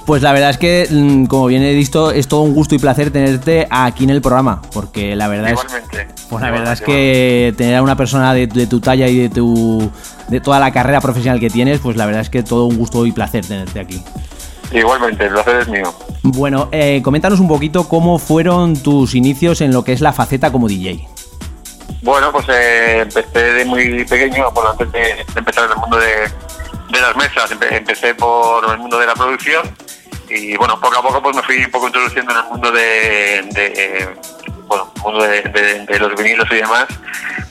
Pues 0.07 0.21
la 0.21 0.33
verdad 0.33 0.51
es 0.51 0.59
que, 0.59 0.87
mm, 0.91 1.25
como 1.27 1.47
bien 1.47 1.63
he 1.63 1.73
visto, 1.73 2.11
es 2.11 2.29
todo 2.29 2.43
un 2.43 2.53
gusto 2.53 2.75
y 2.75 2.79
placer 2.79 3.11
tenerte 3.11 3.67
aquí 3.71 4.05
en 4.05 4.11
el 4.11 4.21
programa, 4.21 4.61
porque 4.73 5.17
la 5.17 5.29
verdad 5.29 5.51
Igualmente. 5.51 6.03
es, 6.15 6.23
pues 6.29 6.43
la 6.43 6.51
verdad 6.51 6.73
es 6.75 6.81
que 6.83 7.55
tener 7.57 7.77
a 7.77 7.83
una 7.83 7.97
persona 7.97 8.35
de, 8.35 8.47
de 8.47 8.67
tu 8.67 8.81
talla 8.81 9.09
y 9.09 9.17
de 9.17 9.29
tu 9.31 9.91
de 10.29 10.41
toda 10.41 10.59
la 10.61 10.73
carrera 10.73 11.01
profesional 11.01 11.41
que 11.41 11.49
tienes, 11.51 11.81
pues 11.81 11.97
la 11.97 12.05
verdad 12.07 12.21
es 12.23 12.29
que 12.31 12.43
todo 12.43 12.65
un 12.67 12.77
gusto 12.77 13.07
y 13.07 13.13
placer 13.13 13.47
tenerte 13.47 13.81
aquí. 13.81 14.03
Igualmente, 14.73 15.25
el 15.25 15.31
placer 15.33 15.61
es 15.61 15.69
mío. 15.69 15.95
Bueno, 16.23 16.69
eh, 16.73 17.01
coméntanos 17.03 17.41
un 17.41 17.49
poquito 17.49 17.89
cómo 17.89 18.19
fueron 18.19 18.75
tus 18.77 19.15
inicios 19.15 19.61
en 19.63 19.73
lo 19.73 19.85
que 19.85 19.93
es 19.93 20.01
la 20.03 20.13
faceta 20.13 20.51
como 20.53 20.69
DJ. 20.69 21.07
Bueno, 22.03 22.31
pues 22.33 22.45
eh, 22.51 23.01
empecé 23.03 23.39
de 23.53 23.65
muy 23.65 24.05
pequeño, 24.05 24.51
bueno, 24.53 24.71
antes 24.71 24.91
de, 24.93 24.99
de 24.99 25.25
empezar 25.37 25.65
en 25.65 25.73
el 25.73 25.77
mundo 25.79 25.97
de, 25.99 26.07
de 26.93 27.01
las 27.01 27.17
mesas, 27.17 27.51
empe- 27.53 27.75
empecé 27.77 28.15
por 28.15 28.71
el 28.71 28.79
mundo 28.79 28.99
de 28.99 29.07
la 29.07 29.15
producción 29.15 29.63
y 30.35 30.57
bueno, 30.57 30.79
poco 30.81 30.99
a 30.99 31.03
poco 31.03 31.23
pues 31.23 31.37
me 31.37 31.43
fui 31.43 31.65
un 31.65 31.71
poco 31.71 31.87
introduciendo 31.87 32.33
en 32.33 32.39
el 32.39 32.45
mundo 32.45 32.71
de, 32.73 34.17
bueno, 34.67 34.93
mundo 35.03 35.23
de, 35.23 35.99
los 35.99 36.15
vinilos 36.17 36.49
y 36.51 36.57
demás, 36.57 36.87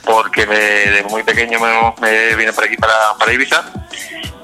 porque 0.04 0.46
me- 0.46 0.56
de 0.56 1.02
muy 1.10 1.22
pequeño 1.22 1.58
me, 1.60 1.94
me 2.00 2.36
vine 2.36 2.52
por 2.52 2.64
aquí 2.64 2.76
para, 2.76 2.94
para 3.18 3.32
Ibiza. 3.32 3.62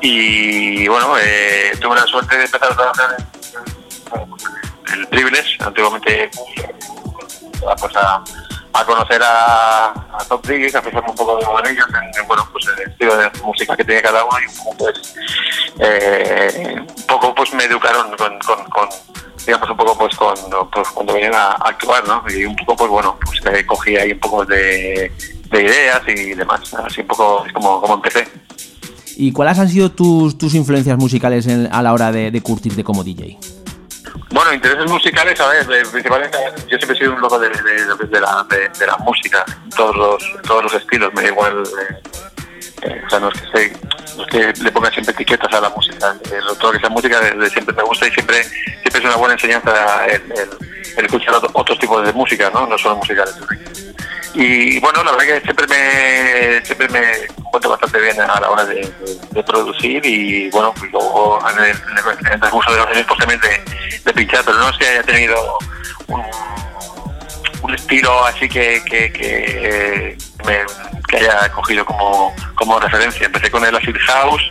Y 0.01 0.89
bueno, 0.89 1.15
eh, 1.21 1.73
tuve 1.81 1.95
la 1.97 2.07
suerte 2.07 2.37
de 2.39 2.45
empezar 2.45 2.73
a 2.73 2.75
trabajar 2.77 3.17
en 4.93 4.99
el 5.01 5.07
Privilege, 5.09 5.57
antiguamente 5.63 6.31
pues 7.79 7.97
a, 7.97 8.23
a 8.73 8.85
conocer 8.85 9.21
a, 9.23 9.87
a 9.89 10.25
Top 10.29 10.47
DJs, 10.47 10.75
a 10.77 10.83
fijarme 10.83 11.11
un 11.11 11.17
poco 11.17 11.39
con 11.41 11.67
ellos 11.67 11.87
en, 11.89 12.21
en, 12.23 12.29
bueno, 12.29 12.47
pues 12.53 12.67
el 12.77 12.91
estilo 12.91 13.17
de 13.17 13.31
música 13.45 13.77
que 13.77 13.85
tiene 13.85 14.01
cada 14.03 14.25
uno 14.25 14.37
y 14.41 14.47
un 14.49 14.65
poco, 14.65 14.77
pues, 14.79 15.15
eh, 15.81 16.77
un 16.79 17.07
poco 17.07 17.35
pues 17.35 17.53
me 17.55 17.65
educaron 17.65 18.15
con, 18.17 18.39
con, 18.41 18.65
con, 18.71 18.89
digamos, 19.47 19.71
un 19.71 19.77
poco 19.77 19.99
pues 19.99 20.15
con 20.17 20.35
pues, 20.73 20.89
cuando 20.91 21.15
venían 21.15 21.35
a, 21.35 21.53
a 21.53 21.69
actuar, 21.69 22.07
¿no? 22.07 22.23
Y 22.31 22.45
un 22.45 22.55
poco, 22.57 22.77
pues 22.77 22.91
bueno, 22.91 23.19
pues 23.25 23.41
eh, 23.55 23.67
cogí 23.67 23.97
ahí 23.97 24.13
un 24.13 24.21
poco 24.21 24.45
de, 24.45 25.11
de 25.51 25.63
ideas 25.63 26.03
y 26.07 26.35
demás. 26.35 26.61
Así 26.75 27.01
un 27.01 27.07
poco 27.09 27.45
es 27.47 27.53
como, 27.53 27.81
como 27.81 27.95
empecé. 27.95 28.29
¿Y 29.17 29.33
cuáles 29.33 29.59
han 29.59 29.69
sido 29.69 29.91
tus, 29.91 30.39
tus 30.39 30.55
influencias 30.55 30.97
musicales 30.97 31.47
en- 31.47 31.69
a 31.73 31.83
la 31.83 31.93
hora 31.93 32.11
de, 32.13 32.31
de 32.31 32.41
curtirte 32.41 32.85
como 32.85 33.05
DJ? 33.05 33.39
Bueno, 34.31 34.53
intereses 34.53 34.89
musicales, 34.91 35.39
a 35.41 35.49
ver, 35.49 35.63
eh, 35.73 35.83
principalmente 35.91 36.39
yo 36.69 36.77
siempre 36.79 36.93
he 36.93 36.99
sido 36.99 37.15
un 37.15 37.21
loco 37.21 37.39
de, 37.39 37.49
de, 37.49 38.07
de- 38.07 38.21
la, 38.21 38.47
la 38.87 38.97
música, 38.99 39.45
todos 39.77 39.97
los, 39.97 40.43
todos 40.47 40.63
los 40.65 40.75
estilos, 40.75 41.13
me 41.15 41.23
da 41.23 41.29
igual, 41.29 41.63
eh, 41.65 41.97
eh, 42.83 43.03
o 43.07 43.11
sea, 43.11 43.19
no 43.21 43.29
es 43.29 43.41
que, 43.41 43.47
sé- 43.59 43.77
no 44.17 44.27
que 44.27 44.53
le 44.63 44.71
ponga 44.73 44.91
siempre 44.91 45.13
etiquetas 45.15 45.53
a 45.53 45.61
la 45.61 45.69
música, 45.71 46.15
eh, 46.31 46.39
todo 46.61 46.69
lo 46.69 46.73
que 46.73 46.81
sea 46.81 46.91
música 46.91 47.21
desde 47.21 47.51
siempre 47.51 47.75
me 47.75 47.83
gusta 47.83 48.07
y 48.07 48.11
siempre, 48.13 48.45
siempre 48.45 48.99
es 49.01 49.05
una 49.05 49.17
buena 49.17 49.35
enseñanza 49.35 50.07
el, 50.07 50.23
el- 50.33 51.05
escuchar 51.05 51.35
otro- 51.35 51.51
otros 51.55 51.79
tipos 51.79 52.05
de 52.07 52.13
música, 52.13 52.51
¿no? 52.55 52.67
No 52.67 52.79
solo 52.79 52.97
musicales. 52.97 53.35
Y 54.35 54.79
bueno, 54.79 55.03
la 55.03 55.13
verdad 55.13 55.27
que 55.27 55.41
siempre 55.43 55.67
me 55.67 56.65
siempre 56.65 56.89
me 56.89 57.13
encuentro 57.39 57.71
bastante 57.71 58.01
bien 58.01 58.21
a 58.21 58.41
la 58.41 58.51
hora 58.51 58.65
de, 58.65 58.75
de- 59.33 59.43
producir 59.43 60.05
y 60.07 60.49
bueno, 60.51 60.73
luego 60.93 61.41
en 61.51 61.59
el, 61.65 61.71
en 61.71 62.41
de 62.73 62.79
los 62.79 62.87
años 62.89 63.05
pues 63.09 63.19
también 63.19 63.41
de, 63.41 64.13
pinchar, 64.13 64.45
pero 64.45 64.59
no 64.59 64.69
que 64.79 64.87
haya 64.87 65.03
tenido 65.03 65.59
un, 66.09 66.23
un 67.63 67.75
estilo 67.75 68.25
así 68.25 68.49
que, 68.49 68.83
que, 68.85 69.13
que, 69.13 70.17
me- 70.47 71.01
que 71.09 71.17
haya 71.17 71.49
cogido 71.53 71.85
como, 71.85 72.33
como 72.55 72.79
referencia. 72.79 73.27
Empecé 73.27 73.51
con 73.51 73.65
el 73.65 73.75
acid 73.75 73.97
house 74.07 74.43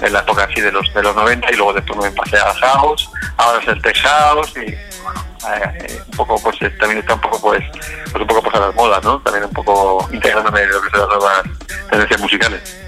en 0.00 0.12
la 0.12 0.20
época 0.20 0.44
así 0.44 0.60
de 0.60 0.70
los 0.70 0.92
de 0.94 1.02
los 1.02 1.14
90 1.16 1.50
y 1.52 1.56
luego 1.56 1.72
después 1.72 1.98
me 2.00 2.10
pasé 2.12 2.36
a 2.38 2.52
house, 2.54 3.08
ahora 3.36 3.60
es 3.62 3.68
el 3.68 3.82
tech 3.82 3.96
house 4.02 4.52
y 4.56 4.74
bueno, 5.02 5.24
eh, 5.56 6.00
un 6.10 6.16
poco 6.16 6.40
pues 6.42 6.56
eh, 6.62 6.70
también 6.78 6.98
está 7.00 7.14
un 7.14 7.20
poco 7.20 7.40
pues, 7.40 7.62
pues 8.12 8.20
un 8.22 8.26
poco 8.26 8.42
pues 8.42 8.54
a 8.54 8.60
las 8.60 8.74
modas, 8.74 9.02
¿no? 9.02 9.18
También 9.20 9.44
un 9.44 9.52
poco 9.52 10.08
integrándome 10.12 10.62
en 10.62 10.70
lo 10.70 10.80
que 10.82 10.90
son 10.90 11.00
las 11.00 11.08
nuevas 11.08 11.42
tendencias 11.90 12.20
musicales. 12.20 12.80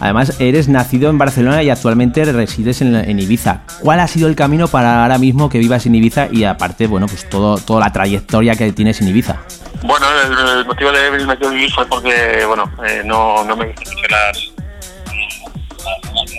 Además, 0.00 0.34
eres 0.40 0.68
nacido 0.68 1.10
en 1.10 1.18
Barcelona 1.18 1.62
y 1.62 1.70
actualmente 1.70 2.24
resides 2.24 2.80
en, 2.82 2.96
en 2.96 3.20
Ibiza. 3.20 3.60
¿Cuál 3.80 4.00
ha 4.00 4.08
sido 4.08 4.26
el 4.26 4.34
camino 4.34 4.66
para 4.66 5.02
ahora 5.04 5.16
mismo 5.18 5.48
que 5.48 5.58
vivas 5.58 5.86
en 5.86 5.94
Ibiza 5.94 6.26
y 6.32 6.42
aparte, 6.42 6.88
bueno, 6.88 7.06
pues 7.06 7.28
todo, 7.28 7.58
toda 7.58 7.78
la 7.80 7.92
trayectoria 7.92 8.56
que 8.56 8.72
tienes 8.72 9.00
en 9.00 9.08
Ibiza? 9.08 9.36
Bueno, 9.84 10.06
el, 10.20 10.64
motivo 10.64 10.92
de 10.92 11.10
venirme 11.10 11.32
aquí 11.32 11.44
a 11.44 11.50
vivir 11.50 11.72
fue 11.72 11.86
porque, 11.86 12.44
bueno, 12.46 12.70
eh, 12.86 13.02
no, 13.04 13.42
no 13.44 13.56
me 13.56 13.66
gustan 13.66 13.94
mucho 13.94 14.06
las, 14.08 14.52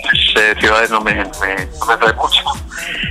las 0.06 0.44
eh, 0.44 0.56
ciudades, 0.60 0.90
no 0.90 1.02
me, 1.02 1.14
me, 1.14 1.24
no 1.24 1.86
me 1.86 1.94
atraen 1.94 2.16
mucho. 2.16 2.42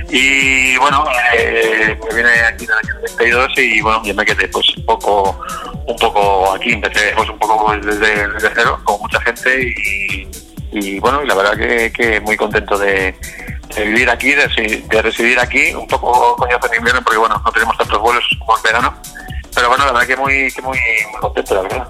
Y 0.09 0.75
bueno, 0.77 1.05
eh, 1.35 1.97
me 2.09 2.15
vine 2.15 2.31
aquí 2.41 2.65
en 2.65 2.71
el 2.71 2.77
año 2.77 2.93
92 2.95 3.57
y 3.57 3.81
bueno, 3.81 4.01
ya 4.03 4.13
me 4.13 4.25
quedé 4.25 4.47
pues 4.47 4.75
un 4.75 4.85
poco, 4.85 5.39
un 5.85 5.95
poco 5.97 6.53
aquí, 6.53 6.73
empecé 6.73 7.13
pues 7.15 7.29
un 7.29 7.37
poco 7.37 7.75
desde, 7.77 8.27
cero, 8.55 8.79
como 8.83 8.99
mucha 8.99 9.21
gente 9.21 9.61
y, 9.61 10.27
y 10.71 10.99
bueno, 10.99 11.23
y 11.23 11.27
la 11.27 11.35
verdad 11.35 11.57
que, 11.57 11.91
que 11.91 12.19
muy 12.21 12.37
contento 12.37 12.77
de, 12.77 13.15
de 13.75 13.83
vivir 13.85 14.09
aquí, 14.09 14.31
de, 14.31 14.83
de 14.89 15.01
residir 15.01 15.39
aquí, 15.39 15.73
un 15.73 15.87
poco 15.87 16.35
coñazo 16.37 16.71
en 16.71 16.79
invierno 16.79 17.01
porque 17.03 17.19
bueno, 17.19 17.41
no 17.43 17.51
tenemos 17.51 17.77
tantos 17.77 17.99
vuelos 17.99 18.23
como 18.39 18.57
en 18.57 18.63
verano. 18.63 18.97
Pero 19.55 19.69
bueno, 19.69 19.85
la 19.85 19.91
verdad 19.93 20.07
que 20.07 20.17
muy, 20.17 20.51
que 20.51 20.61
muy, 20.61 20.77
muy 21.11 21.19
contento, 21.21 21.55
la 21.55 21.61
verdad. 21.61 21.87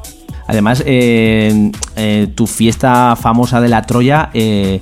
Además, 0.48 0.84
eh, 0.86 1.72
eh, 1.96 2.28
tu 2.36 2.48
fiesta 2.48 3.16
famosa 3.16 3.62
de 3.62 3.70
la 3.70 3.82
Troya, 3.84 4.30
eh, 4.34 4.82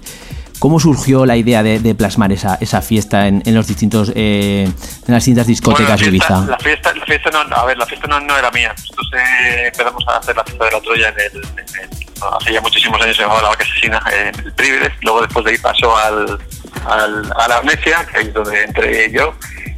¿cómo 0.58 0.80
surgió 0.80 1.26
la 1.28 1.38
idea 1.38 1.62
de, 1.62 1.80
de 1.80 1.94
plasmar 1.94 2.32
esa, 2.32 2.58
esa 2.60 2.82
fiesta 2.82 3.28
en, 3.28 3.44
en 3.46 3.54
los 3.54 3.68
distintos, 3.68 4.12
eh, 4.16 4.64
en 4.66 4.74
las 5.14 5.24
distintas 5.24 5.46
discotecas 5.48 6.00
de 6.00 6.10
Bueno, 6.10 6.18
la, 6.18 6.28
fiesta, 6.28 6.34
Ibiza? 6.40 6.52
la 6.52 6.58
fiesta, 6.60 6.94
la 6.96 7.06
fiesta 7.06 7.30
no, 7.32 7.56
a 7.56 7.66
ver, 7.66 7.78
la 7.78 7.86
fiesta 7.86 8.08
no, 8.08 8.20
no 8.20 8.36
era 8.38 8.50
mía. 8.52 8.74
Nosotros 8.76 9.08
eh, 9.16 9.66
empezamos 9.68 10.04
a 10.08 10.18
hacer 10.18 10.36
la 10.36 10.44
fiesta 10.44 10.66
de 10.66 10.72
la 10.72 10.82
Troya 10.82 11.10
en 11.10 11.16
el, 11.20 11.44
en 11.46 11.60
el- 11.60 12.12
hace 12.40 12.54
ya 12.54 12.62
muchísimos 12.62 13.02
años 13.02 13.16
se 13.18 13.24
llamaba 13.24 13.42
la 13.44 13.50
vaca 13.50 13.64
asesina 13.64 14.00
en 14.12 14.28
el 14.46 14.54
Privilege. 14.54 14.96
Luego 15.02 15.22
después 15.22 15.44
de 15.46 15.52
ahí 15.52 15.58
pasó 15.58 15.96
al, 15.98 16.40
al, 16.88 17.34
a 17.36 17.48
la 17.48 17.58
amnesia, 17.58 18.06
que 18.12 18.22
es 18.22 18.34
donde 18.34 18.64
entré 18.64 19.12
yo. 19.12 19.34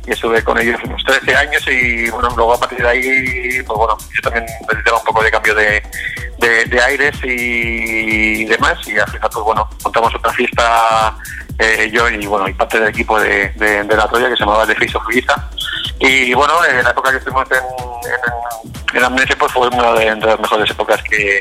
Y 0.05 0.11
estuve 0.11 0.43
con 0.43 0.57
ellos 0.59 0.79
unos 0.83 1.03
13 1.03 1.35
años 1.35 1.63
y 1.67 2.09
bueno, 2.09 2.29
luego 2.35 2.53
a 2.53 2.59
partir 2.59 2.79
de 2.79 2.89
ahí, 2.89 3.63
pues 3.63 3.77
bueno, 3.77 3.97
yo 4.13 4.21
también 4.21 4.45
necesitaba 4.67 4.97
un 4.99 5.05
poco 5.05 5.23
de 5.23 5.31
cambio 5.31 5.55
de, 5.55 5.81
de, 6.39 6.81
aires 6.81 7.15
y 7.23 8.45
demás. 8.45 8.77
Y 8.87 8.97
al 8.97 9.09
final, 9.09 9.29
pues 9.31 9.45
bueno, 9.45 9.69
montamos 9.83 10.13
otra 10.15 10.33
fiesta 10.33 11.15
eh, 11.57 11.89
yo 11.93 12.09
y 12.09 12.25
bueno, 12.25 12.47
y 12.49 12.53
parte 12.53 12.79
del 12.79 12.89
equipo 12.89 13.19
de, 13.19 13.49
de, 13.55 13.95
la 13.95 14.07
Troya 14.07 14.29
que 14.29 14.35
se 14.35 14.41
llamaba 14.41 14.67
The 14.67 14.75
Face 14.75 14.97
of. 14.97 15.03
Y 15.99 16.33
bueno, 16.33 16.53
en 16.65 16.83
la 16.83 16.89
época 16.89 17.11
que 17.11 17.17
estuvimos 17.17 17.47
en, 17.51 17.57
en, 17.57 18.97
en 18.97 19.03
Amnesia, 19.03 19.37
pues 19.39 19.53
fue 19.53 19.69
una 19.69 19.93
de, 19.93 20.15
de 20.15 20.25
las 20.25 20.39
mejores 20.39 20.69
épocas 20.69 21.01
que, 21.03 21.39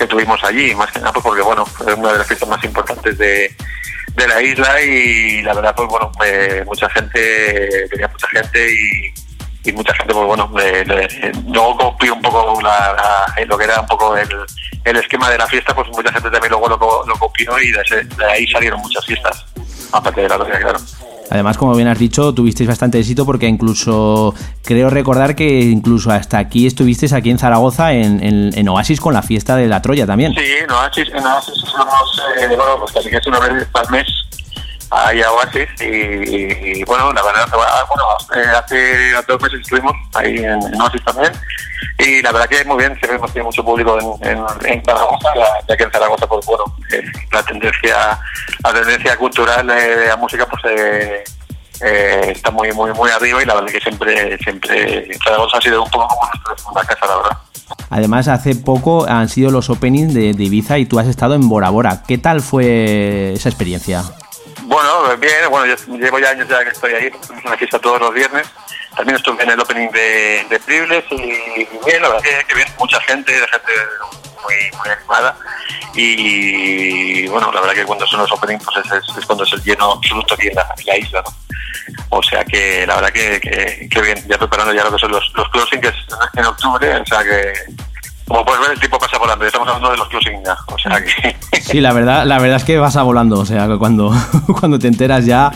que 0.00 0.06
tuvimos 0.06 0.42
allí, 0.42 0.74
más 0.74 0.90
que 0.90 0.98
nada 0.98 1.12
pues 1.12 1.22
porque 1.22 1.42
bueno, 1.42 1.66
fue 1.66 1.92
una 1.92 2.12
de 2.12 2.18
las 2.18 2.26
fiestas 2.26 2.48
más 2.48 2.64
importantes 2.64 3.18
de, 3.18 3.54
de 4.14 4.28
la 4.28 4.42
isla 4.42 4.80
y 4.82 5.42
la 5.42 5.54
verdad 5.54 5.74
pues 5.74 5.88
bueno, 5.88 6.10
eh, 6.24 6.62
mucha 6.66 6.88
gente, 6.90 7.86
tenía 7.90 8.08
mucha 8.08 8.26
gente 8.28 8.72
y, 8.74 9.68
y 9.68 9.72
mucha 9.72 9.94
gente 9.94 10.12
pues 10.12 10.26
bueno, 10.26 10.50
le- 10.56 10.84
le- 10.84 11.32
luego 11.48 11.76
copió 11.76 12.14
un 12.14 12.22
poco 12.22 12.60
la, 12.62 13.26
lo 13.46 13.56
que 13.58 13.64
era 13.64 13.80
un 13.80 13.86
poco 13.86 14.16
el, 14.16 14.28
el 14.84 14.96
esquema 14.96 15.30
de 15.30 15.38
la 15.38 15.46
fiesta, 15.46 15.74
pues 15.74 15.88
mucha 15.88 16.12
gente 16.12 16.30
también 16.30 16.50
luego 16.50 16.68
lo, 16.68 17.06
lo 17.06 17.14
copió 17.18 17.58
y 17.60 17.70
de, 17.72 18.24
ahí 18.30 18.46
salieron 18.48 18.80
muchas 18.80 19.04
fiestas, 19.06 19.44
aparte 19.92 20.22
de 20.22 20.28
la 20.28 20.36
Troya, 20.38 20.58
claro. 20.58 20.78
Además, 21.30 21.56
como 21.56 21.74
bien 21.74 21.88
has 21.88 21.98
dicho, 21.98 22.34
tuvisteis 22.34 22.68
bastante 22.68 22.98
éxito 22.98 23.24
porque 23.24 23.46
incluso 23.46 24.34
creo 24.64 24.90
recordar 24.90 25.34
que 25.36 25.60
incluso 25.60 26.10
hasta 26.10 26.38
aquí 26.38 26.66
estuvisteis 26.66 27.12
aquí 27.12 27.30
en 27.30 27.38
Zaragoza 27.38 27.92
en, 27.92 28.22
en- 28.22 28.68
Oasis 28.68 29.00
con 29.00 29.14
la 29.14 29.22
fiesta 29.22 29.56
de 29.56 29.66
la 29.68 29.80
Troya 29.80 30.06
también. 30.06 30.32
Sí, 30.34 30.40
en 30.62 30.70
Oasis, 30.70 31.08
en 31.08 31.24
Oasis 31.24 31.54
eh, 32.42 32.46
bueno, 32.48 32.76
pues 32.80 32.92
casi 32.92 33.08
que 33.10 33.16
es 33.16 33.26
una 33.26 33.38
vez 33.40 33.66
al 33.72 33.90
mes 33.90 34.06
ahí 34.90 35.22
a 35.22 35.32
Oasis 35.32 35.68
y, 35.80 36.84
bueno, 36.84 37.12
la 37.12 37.22
verdad, 37.22 37.46
ah, 37.52 37.84
bueno, 37.88 38.04
eh, 38.34 38.56
hace 38.56 39.12
dos 39.26 39.40
meses 39.40 39.60
estuvimos 39.60 39.92
ahí 40.14 40.38
en, 40.38 40.60
en 40.62 40.80
Oasis 40.80 41.04
también 41.04 41.32
y 41.98 42.22
la 42.22 42.32
verdad 42.32 42.48
que 42.48 42.64
muy 42.64 42.78
bien, 42.78 42.92
siempre 42.96 43.16
hemos 43.16 43.32
tenido 43.32 43.46
mucho 43.46 43.64
público 43.64 44.18
en, 44.22 44.30
en, 44.30 44.44
en 44.64 44.84
Zaragoza, 44.84 45.28
ya 45.68 45.76
que 45.76 45.84
en 45.84 45.90
Zaragoza, 45.90 46.26
pues 46.26 46.46
bueno, 46.46 46.64
la 47.32 47.42
tendencia 47.42 48.18
la 48.64 48.72
tendencia 48.72 49.16
cultural 49.16 49.66
de 49.66 50.08
la 50.08 50.16
música 50.16 50.46
pues 50.46 50.62
eh, 50.64 51.24
eh, 51.80 52.32
está 52.34 52.50
muy 52.50 52.72
muy 52.72 52.92
muy 52.92 53.10
arriba 53.10 53.42
y 53.42 53.46
la 53.46 53.54
verdad 53.54 53.70
que 53.70 53.80
siempre 53.80 54.36
siempre 54.38 55.08
Zaragoza 55.24 55.58
ha 55.58 55.60
sido 55.60 55.82
un 55.82 55.90
poco 55.90 56.08
como 56.08 56.26
nuestra 56.26 56.56
segunda 56.58 56.84
casa, 56.84 57.06
la 57.06 57.16
verdad. 57.16 57.38
Además, 57.88 58.28
hace 58.28 58.54
poco 58.56 59.06
han 59.06 59.28
sido 59.28 59.50
los 59.50 59.70
openings 59.70 60.12
de, 60.12 60.32
de 60.32 60.44
Ibiza 60.44 60.78
y 60.78 60.86
tú 60.86 60.98
has 60.98 61.06
estado 61.06 61.34
en 61.34 61.48
Bora 61.48 61.70
Bora. 61.70 62.02
¿Qué 62.06 62.18
tal 62.18 62.40
fue 62.40 63.32
esa 63.32 63.48
experiencia? 63.48 64.02
Bueno, 64.70 65.16
bien, 65.16 65.50
bueno, 65.50 65.66
yo 65.66 65.96
llevo 65.96 66.20
ya 66.20 66.30
años 66.30 66.46
ya 66.48 66.62
que 66.62 66.70
estoy 66.70 66.92
ahí, 66.94 67.10
una 67.44 67.56
fiesta 67.56 67.80
todos 67.80 68.00
los 68.00 68.14
viernes. 68.14 68.46
También 68.94 69.16
estuve 69.16 69.42
en 69.42 69.50
el 69.50 69.58
opening 69.60 69.88
de, 69.90 70.46
de 70.48 70.60
Privilege 70.60 71.12
y 71.12 71.66
bien, 71.84 72.00
la 72.00 72.08
verdad 72.08 72.22
que, 72.22 72.44
que 72.46 72.54
bien, 72.54 72.68
mucha 72.78 73.00
gente, 73.00 73.32
gente 73.32 73.72
muy, 74.44 74.78
muy 74.78 74.88
animada. 74.88 75.36
Y 75.94 77.26
bueno, 77.28 77.50
la 77.52 77.60
verdad 77.62 77.74
que 77.74 77.84
cuando 77.84 78.06
son 78.06 78.20
los 78.20 78.30
openings 78.30 78.62
pues 78.64 78.76
es, 78.86 78.92
es- 78.92 79.16
es 79.18 79.26
cuando 79.26 79.42
es 79.42 79.52
el 79.54 79.62
lleno 79.64 79.90
absoluto 79.92 80.34
aquí 80.34 80.46
en 80.46 80.54
la, 80.54 80.72
en 80.78 80.86
la 80.86 80.96
isla, 80.98 81.22
¿no? 81.26 81.34
O 82.10 82.22
sea 82.22 82.44
que 82.44 82.86
la 82.86 82.94
verdad 82.94 83.10
que, 83.12 83.40
que, 83.90 84.00
bien, 84.02 84.24
ya 84.28 84.38
preparando 84.38 84.72
ya 84.72 84.84
lo 84.84 84.92
que 84.92 84.98
son 84.98 85.10
los, 85.10 85.32
los 85.34 85.48
closing, 85.50 85.80
que 85.80 85.88
es 85.88 85.94
en 86.34 86.44
octubre, 86.44 86.96
o 86.96 87.06
sea 87.06 87.24
que 87.24 87.52
como 88.30 88.44
puedes 88.44 88.60
ver 88.60 88.70
el 88.70 88.78
tiempo 88.78 88.96
pasa 88.96 89.18
volando, 89.18 89.44
estamos 89.44 89.66
hablando 89.66 89.90
de 89.90 89.96
los 89.96 90.08
closing 90.08 90.40
ya, 90.44 90.56
o 90.66 90.78
sea 90.78 91.02
que... 91.02 91.36
Sí, 91.60 91.80
la 91.80 91.92
verdad, 91.92 92.24
la 92.24 92.38
verdad 92.38 92.58
es 92.58 92.64
que 92.64 92.78
vas 92.78 92.94
a 92.94 93.02
volando, 93.02 93.40
o 93.40 93.44
sea, 93.44 93.66
cuando, 93.76 94.14
cuando 94.60 94.78
te 94.78 94.86
enteras 94.86 95.26
ya. 95.26 95.50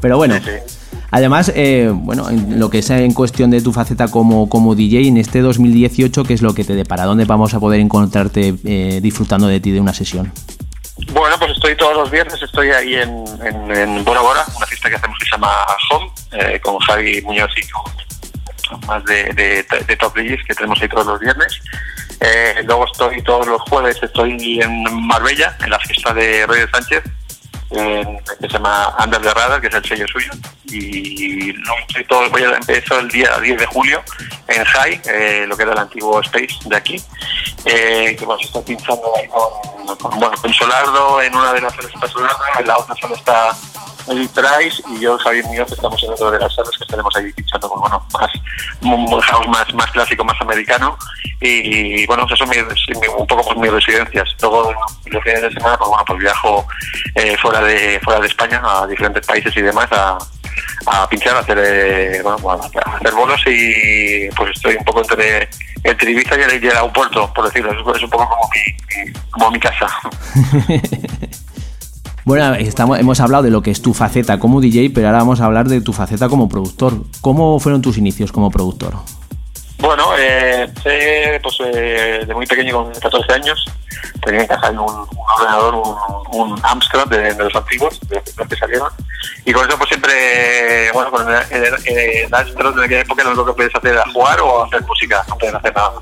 Pero 0.00 0.16
bueno. 0.16 0.36
Sí, 0.36 0.44
sí. 0.44 0.98
Además, 1.10 1.52
eh, 1.54 1.90
bueno, 1.92 2.30
en 2.30 2.58
lo 2.58 2.70
que 2.70 2.78
es 2.78 2.88
en 2.88 3.12
cuestión 3.12 3.50
de 3.50 3.60
tu 3.60 3.74
faceta 3.74 4.08
como, 4.08 4.48
como 4.48 4.74
DJ 4.74 5.06
en 5.06 5.18
este 5.18 5.42
2018, 5.42 6.24
¿qué 6.24 6.32
es 6.32 6.40
lo 6.40 6.54
que 6.54 6.64
te 6.64 6.74
depara? 6.74 7.04
¿Dónde 7.04 7.26
vamos 7.26 7.52
a 7.52 7.60
poder 7.60 7.80
encontrarte 7.80 8.54
eh, 8.64 9.00
disfrutando 9.02 9.46
de 9.46 9.60
ti 9.60 9.70
de 9.70 9.80
una 9.80 9.92
sesión? 9.92 10.32
Bueno, 11.12 11.36
pues 11.38 11.50
estoy 11.50 11.76
todos 11.76 11.94
los 11.94 12.10
viernes, 12.10 12.40
estoy 12.40 12.70
ahí 12.70 12.94
en, 12.94 13.22
en, 13.42 13.70
en 13.70 14.02
Bora 14.02 14.22
Bora, 14.22 14.44
una 14.56 14.66
fiesta 14.66 14.88
que 14.88 14.96
hacemos 14.96 15.18
que 15.18 15.26
se 15.26 15.32
llama 15.32 15.50
Home, 15.90 16.10
eh, 16.32 16.58
con 16.60 16.78
Javi 16.78 17.20
Muñoz 17.20 17.50
y 17.58 17.68
con 17.68 18.86
más 18.86 19.04
de, 19.04 19.24
de, 19.34 19.66
de 19.86 19.96
Top 19.96 20.14
DJs 20.16 20.42
que 20.46 20.54
tenemos 20.54 20.80
ahí 20.80 20.88
todos 20.88 21.06
los 21.06 21.20
viernes. 21.20 21.60
Eh, 22.20 22.62
luego 22.64 22.86
estoy 22.86 23.22
todos 23.22 23.46
los 23.46 23.60
jueves, 23.62 23.98
estoy 24.02 24.60
en 24.60 25.06
Marbella, 25.06 25.56
en 25.62 25.70
la 25.70 25.78
fiesta 25.80 26.14
de 26.14 26.46
Reyes 26.46 26.68
Sánchez, 26.72 27.02
en- 27.70 28.18
que 28.40 28.46
se 28.46 28.48
llama 28.48 28.94
Under 29.02 29.20
the 29.20 29.34
Radar, 29.34 29.60
que 29.60 29.66
es 29.68 29.74
el 29.74 29.84
sello 29.84 30.06
suyo. 30.08 30.30
Y 30.66 31.52
luego 31.52 31.76
estoy 31.88 32.04
todo, 32.04 32.30
voy 32.30 32.42
a 32.44 32.56
empezar 32.56 33.00
el 33.00 33.08
día 33.08 33.38
10 33.40 33.58
de 33.58 33.66
julio 33.66 34.02
en 34.48 34.64
High, 34.64 35.00
eh, 35.06 35.44
lo 35.46 35.56
que 35.56 35.62
era 35.64 35.72
el 35.72 35.78
antiguo 35.78 36.20
Space 36.20 36.56
de 36.64 36.76
aquí, 36.76 37.02
eh, 37.64 38.16
que 38.18 38.24
vamos 38.24 38.42
a 38.44 38.46
estar 38.46 38.62
pinchando 38.64 39.02
ahí 39.16 39.28
con, 39.28 39.96
con, 39.96 40.18
bueno, 40.18 40.36
con 40.40 40.52
Solardo, 40.52 41.20
en 41.22 41.34
una 41.34 41.52
de 41.52 41.60
las 41.60 41.74
salas 41.74 41.92
está 41.94 42.08
Solardo, 42.08 42.38
en 42.58 42.66
la 42.66 42.78
otra 42.78 42.94
sala 42.96 43.14
está 43.16 43.50
Eric 44.08 44.30
Price 44.32 44.82
y 44.88 45.00
yo, 45.00 45.16
Javier 45.18 45.44
Muñoz, 45.46 45.72
estamos 45.72 46.02
en 46.02 46.10
otro 46.10 46.30
de 46.30 46.38
las 46.38 46.54
salas 46.54 46.70
que 46.76 46.84
estaremos 46.84 47.14
ahí 47.16 47.32
pinchando, 47.32 47.68
pues 47.68 47.80
bueno, 47.80 48.06
más, 48.12 49.24
house 49.26 49.48
más, 49.48 49.74
más 49.74 49.90
clásico, 49.92 50.24
más 50.24 50.40
americano. 50.40 50.96
Y, 51.40 52.06
bueno, 52.06 52.24
eso 52.26 52.36
son 52.36 52.48
mi- 52.48 52.56
mi- 52.56 53.08
un 53.18 53.26
poco 53.26 53.42
pues, 53.44 53.58
mis 53.58 53.70
residencias. 53.72 54.28
Luego, 54.40 54.72
los 55.06 55.22
fines 55.22 55.42
de 55.42 55.50
semana, 55.52 55.76
pues 55.76 55.88
bueno, 55.88 56.04
pues 56.06 56.18
viajo 56.20 56.66
eh, 57.14 57.36
fuera 57.40 57.60
de 57.60 58.00
fuera 58.02 58.20
de 58.20 58.26
España, 58.28 58.60
a 58.64 58.86
diferentes 58.86 59.26
países 59.26 59.54
y 59.56 59.62
demás, 59.62 59.88
a, 59.92 60.18
pinchar, 61.08 61.36
a 61.36 61.40
hacer, 61.40 61.58
eh, 61.60 62.20
bueno, 62.22 62.38
bueno, 62.38 62.62
a 62.62 62.96
hacer 62.96 63.12
bolos 63.14 63.40
y 63.46 64.28
pues 64.36 64.52
estoy 64.54 64.76
un 64.76 64.84
poco 64.84 65.00
entre, 65.00 65.48
entre 65.82 66.10
Ibiza 66.12 66.36
y 66.38 66.42
el, 66.42 66.50
aeropuerto, 66.70 67.32
por 67.34 67.44
decirlo. 67.46 67.72
Es, 67.72 67.96
es 67.96 68.02
un 68.04 68.10
poco 68.10 68.28
como 68.28 68.48
mi- 68.54 69.12
como 69.30 69.50
mi 69.50 69.60
casa. 69.60 69.88
Bueno, 72.24 72.54
estamos, 72.54 72.98
hemos 72.98 73.20
hablado 73.20 73.42
de 73.42 73.50
lo 73.50 73.60
que 73.60 73.70
es 73.70 73.82
tu 73.82 73.92
faceta 73.92 74.38
como 74.38 74.62
DJ, 74.62 74.90
pero 74.94 75.08
ahora 75.08 75.18
vamos 75.18 75.40
a 75.42 75.44
hablar 75.44 75.68
de 75.68 75.82
tu 75.82 75.92
faceta 75.92 76.28
como 76.28 76.48
productor. 76.48 76.94
¿Cómo 77.20 77.60
fueron 77.60 77.82
tus 77.82 77.98
inicios 77.98 78.32
como 78.32 78.50
productor? 78.50 78.94
Bueno, 79.78 80.04
eh, 80.18 80.66
pues, 81.42 81.58
eh, 81.66 82.24
de 82.26 82.34
muy 82.34 82.46
pequeño, 82.46 82.82
con 82.82 82.92
14 82.92 83.30
años, 83.34 83.66
tenía 84.24 84.40
en 84.40 84.46
casa 84.46 84.70
un, 84.70 84.78
ordenador, 84.78 85.74
un, 86.32 86.58
Amstrad 86.62 87.06
de, 87.08 87.34
de 87.34 87.44
los 87.44 87.54
antiguos, 87.54 88.00
de 88.08 88.22
los 88.38 88.48
que 88.48 88.56
salieron, 88.56 88.88
y 89.44 89.52
con 89.52 89.68
eso 89.68 89.76
pues 89.76 89.88
siempre, 89.88 90.90
bueno, 90.94 91.10
con 91.10 91.28
el, 91.28 91.42
el, 91.50 91.74
el 91.86 92.34
Amstrad 92.34 92.72
en 92.78 92.84
aquella 92.84 93.00
época 93.02 93.24
lo 93.24 93.44
que 93.44 93.52
podías 93.52 93.74
hacer 93.74 93.92
era 93.92 94.04
jugar 94.10 94.40
o 94.40 94.64
hacer 94.64 94.82
música, 94.84 95.22
no 95.28 95.36
podías 95.36 95.56
hacer 95.56 95.74
nada. 95.74 95.92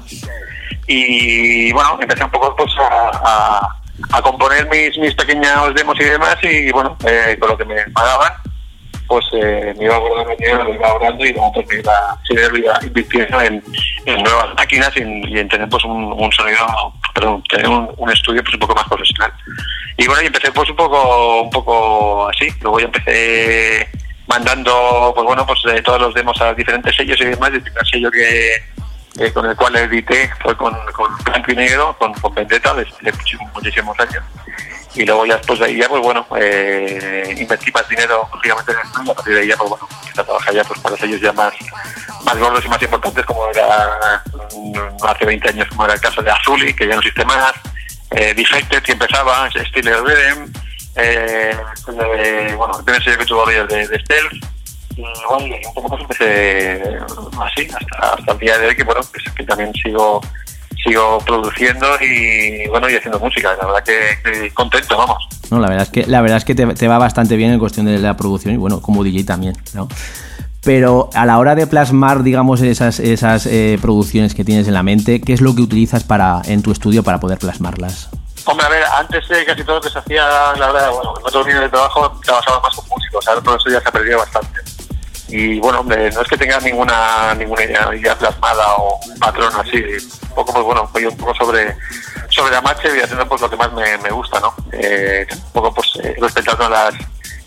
Y 0.87 1.73
bueno, 1.73 1.99
empecé 2.01 2.23
un 2.23 2.31
poco 2.31 2.55
pues 2.55 2.71
a, 2.79 3.82
a 4.13 4.23
componer 4.23 4.69
mis, 4.69 4.97
mis 4.99 5.15
pequeños 5.15 5.75
demos 5.75 5.99
y 6.01 6.05
demás, 6.05 6.37
y 6.43 6.71
bueno, 6.73 6.97
eh, 7.07 7.37
con 7.39 7.51
lo 7.51 7.59
que 7.59 7.65
me 7.65 7.77
pagaban, 7.91 8.33
pues 9.07 9.25
eh, 9.35 9.75
me 9.79 9.85
iba 9.85 9.99
guardando 9.99 10.35
dinero, 10.39 10.65
lo 10.65 10.75
iba 10.75 10.89
ahorrando 10.89 11.25
y 11.25 11.33
luego 11.33 11.53
pues 11.53 11.67
me 11.69 11.75
iba, 11.77 12.19
sí, 12.27 12.35
lo 12.35 12.57
iba 12.57 12.79
invirtiendo 12.83 13.41
en, 13.43 13.63
en 14.07 14.23
nuevas 14.23 14.55
máquinas 14.57 14.91
y 14.97 15.01
en, 15.01 15.29
y 15.29 15.39
en 15.39 15.49
tener 15.49 15.69
pues 15.69 15.85
un, 15.85 16.13
un 16.13 16.33
sonido, 16.33 16.67
perdón, 17.15 17.43
tener 17.51 17.69
un, 17.69 17.91
un 17.97 18.11
estudio 18.11 18.43
pues 18.43 18.55
un 18.55 18.61
poco 18.61 18.75
más 18.75 18.89
profesional. 18.89 19.33
Y 19.99 20.07
bueno, 20.07 20.23
y 20.23 20.27
empecé 20.27 20.51
pues 20.53 20.71
un 20.71 20.77
poco, 20.77 21.43
un 21.43 21.51
poco 21.51 22.29
así, 22.29 22.49
luego 22.63 22.81
ya 22.81 22.87
empecé 22.87 23.89
mandando 24.27 25.13
pues 25.15 25.27
bueno 25.27 25.45
pues 25.45 25.61
eh, 25.67 25.83
todos 25.83 26.01
los 26.01 26.15
demos 26.15 26.41
a 26.41 26.55
diferentes 26.55 26.97
sellos 26.97 27.21
y 27.21 27.27
demás, 27.27 27.51
y 27.53 27.57
el 27.57 27.63
primer 27.63 27.87
sello 27.87 28.11
que 28.11 28.65
eh, 29.19 29.33
con 29.33 29.47
el 29.47 29.57
cual 29.57 29.77
edité 29.77 30.31
fue 30.43 30.57
con, 30.57 30.75
con 30.93 31.17
Blanco 31.25 31.53
y 31.53 31.57
Negro, 31.57 31.97
con, 31.99 32.13
con 32.15 32.35
Vendetta, 32.35 32.75
desde 32.75 32.91
hace 32.93 33.13
muchísimos, 33.13 33.53
muchísimos 33.55 34.01
años 34.01 34.25
y 34.95 35.07
luego 35.07 35.25
ya 35.25 35.37
después 35.37 35.59
de 35.59 35.67
ahí 35.67 35.77
ya 35.79 35.89
pues 35.89 36.03
bueno 36.03 36.27
eh, 36.39 37.35
invertí 37.39 37.71
más 37.73 37.89
dinero 37.89 38.29
lógicamente 38.33 38.73
en 38.73 38.79
el 38.79 38.85
estudio, 38.85 39.13
a 39.13 39.15
partir 39.15 39.35
de 39.35 39.41
ahí 39.41 39.53
pues 39.57 39.71
bueno 39.71 39.89
a 40.17 40.25
trabajar 40.25 40.55
ya 40.55 40.65
pues 40.65 40.81
para 40.81 40.97
sellos 40.97 41.21
ya 41.21 41.33
más 41.33 41.55
más 42.25 42.39
gordos 42.39 42.65
y 42.65 42.69
más 42.69 42.83
importantes 42.83 43.25
como 43.25 43.49
era 43.49 44.23
mm, 44.55 45.05
hace 45.07 45.25
20 45.25 45.49
años 45.49 45.69
como 45.69 45.85
era 45.85 45.95
el 45.95 46.01
caso 46.01 46.23
de 46.23 46.31
Azuli 46.31 46.75
que 46.75 46.87
ya 46.87 46.95
no 46.95 47.01
existe 47.01 47.25
más 47.25 47.53
eh, 48.11 48.35
Defected 48.35 48.83
que 48.83 48.93
empezaba 48.93 49.49
Steeler 49.51 50.03
Rhythm 50.03 50.53
eh, 50.97 51.57
eh, 52.17 52.55
bueno 52.57 52.79
el 52.79 52.85
primer 52.85 53.19
que 53.19 53.25
tuvo 53.25 53.47
de, 53.47 53.67
de, 53.67 53.89
de 53.89 53.99
Stealth 54.01 54.52
bueno, 54.97 55.57
un 55.69 55.75
poco 55.75 55.89
más 55.89 56.01
empecé 56.01 56.83
así 57.41 57.69
hasta, 57.69 58.15
hasta 58.15 58.33
el 58.33 58.39
día 58.39 58.59
de 58.59 58.69
hoy 58.69 58.77
que 58.77 58.85
bueno 58.85 59.01
pues, 59.11 59.25
que 59.35 59.45
también 59.45 59.73
sigo 59.75 60.21
sigo 60.85 61.19
produciendo 61.25 61.87
y 62.01 62.69
bueno 62.69 62.91
y 62.91 62.97
haciendo 62.97 63.19
música 63.19 63.57
la 63.61 63.67
verdad 63.67 63.85
que, 63.85 64.31
que 64.31 64.51
contento 64.53 64.97
vamos 64.97 65.29
No, 65.51 65.61
la 65.61 65.69
verdad 65.69 65.85
es 65.85 65.91
que, 65.91 66.07
la 66.07 66.21
verdad 66.21 66.39
es 66.39 66.45
que 66.45 66.55
te, 66.55 66.67
te 66.75 66.89
va 66.89 66.99
bastante 66.99 67.37
bien 67.37 67.53
en 67.53 67.59
cuestión 67.59 67.87
de 67.87 67.99
la 67.99 68.17
producción 68.17 68.55
y 68.55 68.57
bueno, 68.57 68.81
como 68.81 69.05
DJ 69.05 69.25
también, 69.25 69.55
¿no? 69.75 69.89
Pero 70.65 71.11
a 71.15 71.27
la 71.27 71.39
hora 71.39 71.57
de 71.57 71.67
plasmar, 71.67 72.23
digamos, 72.23 72.61
esas, 72.63 73.01
esas 73.01 73.47
eh, 73.47 73.79
producciones 73.83 74.33
que 74.33 74.45
tienes 74.45 74.69
en 74.69 74.75
la 74.75 74.85
mente, 74.85 75.21
¿qué 75.21 75.33
es 75.33 75.41
lo 75.41 75.57
que 75.57 75.63
utilizas 75.63 76.05
para, 76.05 76.41
en 76.45 76.63
tu 76.63 76.71
estudio 76.71 77.03
para 77.03 77.19
poder 77.19 77.39
plasmarlas? 77.39 78.11
Hombre, 78.45 78.67
a 78.67 78.69
ver, 78.69 78.85
antes 78.97 79.29
de 79.29 79.45
casi 79.45 79.65
todo 79.65 79.77
lo 79.77 79.83
que 79.83 79.91
se 79.91 79.99
hacía, 79.99 80.25
la 80.57 80.73
verdad, 80.73 80.91
bueno, 80.93 81.15
en 81.19 81.27
otros 81.27 81.47
líneas 81.47 81.65
de 81.65 81.69
trabajo 81.69 82.13
trabajaba 82.25 82.61
más 82.61 82.77
con 82.77 82.89
músicos, 82.89 83.27
ahora 83.27 83.41
todo 83.41 83.57
eso 83.57 83.71
ya 83.71 83.81
se 83.81 83.89
ha 83.89 83.93
perdido 83.93 84.19
bastante. 84.19 84.61
Y 85.33 85.59
bueno, 85.61 85.81
hombre, 85.81 86.11
no 86.11 86.21
es 86.21 86.29
que 86.29 86.37
tenga 86.37 86.61
ninguna 86.61 87.35
ninguna 87.35 87.65
idea, 87.65 88.19
plasmada 88.19 88.75
o 88.77 89.01
un 89.07 89.19
patrón 89.19 89.51
así, 89.57 89.79
un 89.79 90.35
poco, 90.35 90.53
pues 90.53 90.65
bueno, 90.65 90.91
voy 90.93 91.07
un 91.07 91.17
poco 91.17 91.35
sobre 91.35 91.75
sobre 92.29 92.53
la 92.53 92.61
marcha 92.61 92.95
y 92.95 93.01
haciendo 93.01 93.27
pues 93.27 93.41
lo 93.41 93.49
que 93.49 93.57
más 93.57 93.73
me, 93.73 93.97
me 93.99 94.11
gusta, 94.11 94.41
¿no? 94.41 94.55
Eh, 94.73 95.27
un 95.33 95.53
poco 95.53 95.75
pues 95.75 95.89
eh, 96.05 96.15
respetando 96.21 96.69
las 96.69 96.95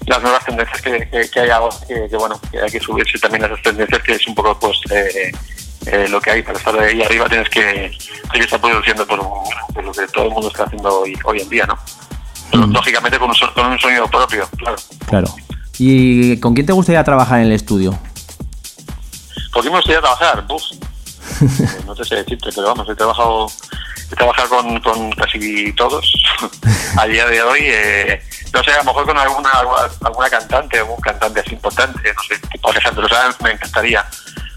las 0.07 0.22
nuevas 0.22 0.44
tendencias 0.45 0.82
que, 0.82 1.10
que, 1.10 1.30
que 1.30 1.40
hay 1.40 1.49
ahora, 1.49 1.76
que, 1.88 2.07
que, 2.10 2.18
bueno, 2.18 2.40
que 2.52 2.60
hay 2.60 2.72
que 2.72 2.80
subirse 2.80 3.18
también 3.20 3.44
a 3.44 3.48
esas 3.48 3.62
tendencias, 3.62 4.02
que 4.02 4.14
es 4.14 4.28
un 4.28 4.36
poco 4.36 4.60
pues 4.60 4.80
eh, 4.90 5.32
eh, 5.86 6.07
lo 6.10 6.20
que 6.20 6.32
hay 6.32 6.41
para 6.41 6.57
estar 6.57 6.80
ahí 6.80 7.03
arriba 7.03 7.30
tienes 7.30 7.49
que, 7.49 7.91
que 8.34 8.40
estar 8.40 8.60
produciendo 8.60 9.06
por, 9.06 9.20
por 9.74 9.84
lo 9.84 9.91
que 9.91 10.07
todo 10.07 10.26
el 10.26 10.32
mundo 10.32 10.48
está 10.48 10.64
haciendo 10.64 11.02
hoy, 11.02 11.18
hoy 11.24 11.41
en 11.41 11.49
día, 11.49 11.66
¿no? 11.68 11.78
Pero, 12.52 12.68
Mm. 12.68 12.74
Lógicamente 12.74 13.20
con 13.20 13.30
un, 13.30 13.36
con 13.53 13.66
un 13.68 13.80
sonido 13.80 14.07
propio, 14.07 14.48
claro. 14.57 14.78
Claro. 15.07 15.28
¿Y 15.77 16.38
con 16.39 16.53
quién 16.53 16.65
te 16.65 16.73
gustaría 16.73 17.03
trabajar 17.03 17.39
en 17.39 17.47
el 17.47 17.52
estudio? 17.53 17.97
¿Por 19.52 19.64
qué 19.64 19.69
me 19.69 19.77
gustaría 19.77 20.02
trabajar? 20.02 20.45
Buf. 20.47 20.64
Eh, 21.41 21.68
no 21.85 21.95
te 21.95 22.06
sé 22.06 22.15
decirte, 22.15 22.49
pero 22.53 22.68
vamos, 22.68 22.88
he 22.89 22.95
trabajado, 22.95 23.47
he 24.11 24.15
trabajado 24.15 24.49
con, 24.49 24.80
con 24.81 25.11
casi 25.11 25.73
todos 25.73 26.14
a 26.97 27.06
día 27.07 27.26
de 27.27 27.41
hoy. 27.41 27.60
eh, 27.64 28.22
no 28.53 28.64
sé, 28.64 28.72
a 28.72 28.77
lo 28.77 28.85
mejor 28.85 29.06
con 29.06 29.18
alguna 29.18 29.49
alguna 30.02 30.30
cantante, 30.30 30.80
algún 30.80 30.99
cantante 31.02 31.41
así 31.41 31.53
importante, 31.53 32.14
no 32.14 32.23
sé, 32.23 32.39
tipo 32.52 32.72
Alejandro 32.72 33.07
Sanz, 33.10 33.41
me 33.41 33.52
encantaría 33.52 34.06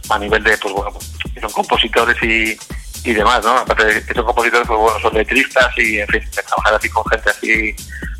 a 0.08 0.18
nivel 0.18 0.42
de, 0.44 0.56
pues 0.58 0.72
bueno, 0.72 0.96
que 1.34 1.40
son 1.40 1.50
compositores 1.50 2.16
y, 2.22 2.56
y 3.04 3.12
demás, 3.12 3.44
¿no? 3.44 3.58
Aparte 3.58 3.84
de 3.84 4.04
que 4.04 4.14
son 4.14 4.24
compositores, 4.24 4.66
pues 4.66 4.78
bueno, 4.78 4.98
son 5.00 5.14
letristas 5.14 5.68
y, 5.78 5.98
en 5.98 6.08
fin, 6.08 6.22
trabajar 6.46 6.74
así 6.74 6.88
con 6.88 7.04
gente 7.06 7.30
así 7.30 7.76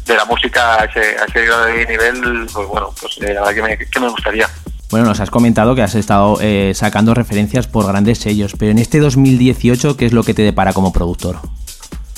de 0.06 0.16
la 0.16 0.24
música 0.24 0.82
a 0.82 0.84
ese, 0.84 1.16
a 1.18 1.24
ese 1.24 1.86
nivel, 1.86 2.48
pues 2.52 2.68
bueno, 2.68 2.94
pues 3.00 3.18
eh, 3.18 3.34
la 3.34 3.40
verdad 3.40 3.54
que 3.54 3.62
me, 3.62 3.78
que 3.78 4.00
me 4.00 4.08
gustaría. 4.08 4.48
Bueno, 4.90 5.04
nos 5.04 5.20
has 5.20 5.30
comentado 5.30 5.74
que 5.74 5.82
has 5.82 5.94
estado 5.94 6.38
eh, 6.40 6.72
sacando 6.74 7.12
referencias 7.12 7.66
por 7.66 7.86
grandes 7.86 8.18
sellos, 8.18 8.54
pero 8.58 8.70
en 8.70 8.78
este 8.78 9.00
2018, 9.00 9.98
¿qué 9.98 10.06
es 10.06 10.12
lo 10.12 10.22
que 10.22 10.32
te 10.32 10.42
depara 10.42 10.72
como 10.72 10.94
productor? 10.94 11.40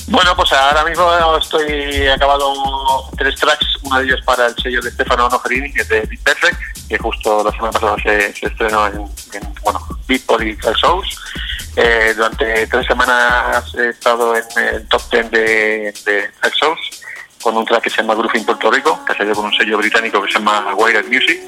Bueno, 0.09 0.35
pues 0.35 0.53
ahora 0.53 0.85
mismo 0.85 1.09
estoy 1.37 2.09
acabado 2.09 2.53
tres 3.17 3.37
tracks, 3.37 3.67
uno 3.83 3.99
de 3.99 4.07
ellos 4.07 4.21
para 4.25 4.47
el 4.47 4.57
sello 4.57 4.81
de 4.81 4.91
Stefano 4.91 5.29
Noferini, 5.29 5.73
que 5.73 5.83
es 5.83 5.89
de 5.89 6.01
Beat 6.01 6.23
Perfect, 6.23 6.59
que 6.89 6.99
justo 6.99 7.45
la 7.45 7.53
semana 7.53 7.71
pasada 7.73 7.97
se, 8.03 8.27
estrenó 8.47 8.87
en, 8.89 8.95
en 9.35 9.55
bueno, 9.63 9.81
Beatport 10.09 10.43
y 10.43 10.57
Shows. 10.83 11.07
Eh, 11.77 12.13
durante 12.17 12.67
tres 12.67 12.87
semanas 12.87 13.73
he 13.77 13.91
estado 13.91 14.35
en 14.37 14.45
el 14.75 14.89
top 14.89 15.01
10 15.13 15.31
de, 15.31 15.95
de 16.05 16.31
Shows 16.61 16.79
con 17.41 17.57
un 17.57 17.65
track 17.65 17.85
que 17.85 17.91
se 17.91 17.99
llama 17.99 18.15
Groove 18.17 18.37
in 18.37 18.45
Puerto 18.45 18.69
Rico, 18.71 19.03
que 19.07 19.13
ha 19.13 19.17
salido 19.17 19.37
con 19.37 19.45
un 19.47 19.55
sello 19.55 19.79
británico 19.79 20.21
que 20.23 20.33
se 20.33 20.39
llama 20.41 20.75
Wired 20.75 21.07
Music. 21.07 21.41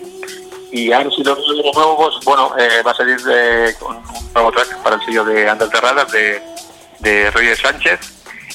Y 0.70 0.90
ahora 0.92 1.10
si 1.10 1.22
lo 1.24 1.34
nuevo, 1.74 1.96
pues 1.96 2.24
bueno, 2.24 2.54
eh, 2.58 2.80
va 2.86 2.92
a 2.92 2.94
salir 2.94 3.20
de- 3.22 3.74
con 3.80 3.96
un 3.96 4.32
nuevo 4.32 4.52
track 4.52 4.78
para 4.82 4.96
el 4.96 5.02
sello 5.04 5.24
de 5.24 5.48
Andal 5.50 5.68
Terradas 5.70 6.10
de, 6.12 6.40
de 7.00 7.30
Roger 7.32 7.58
Sánchez. 7.58 8.00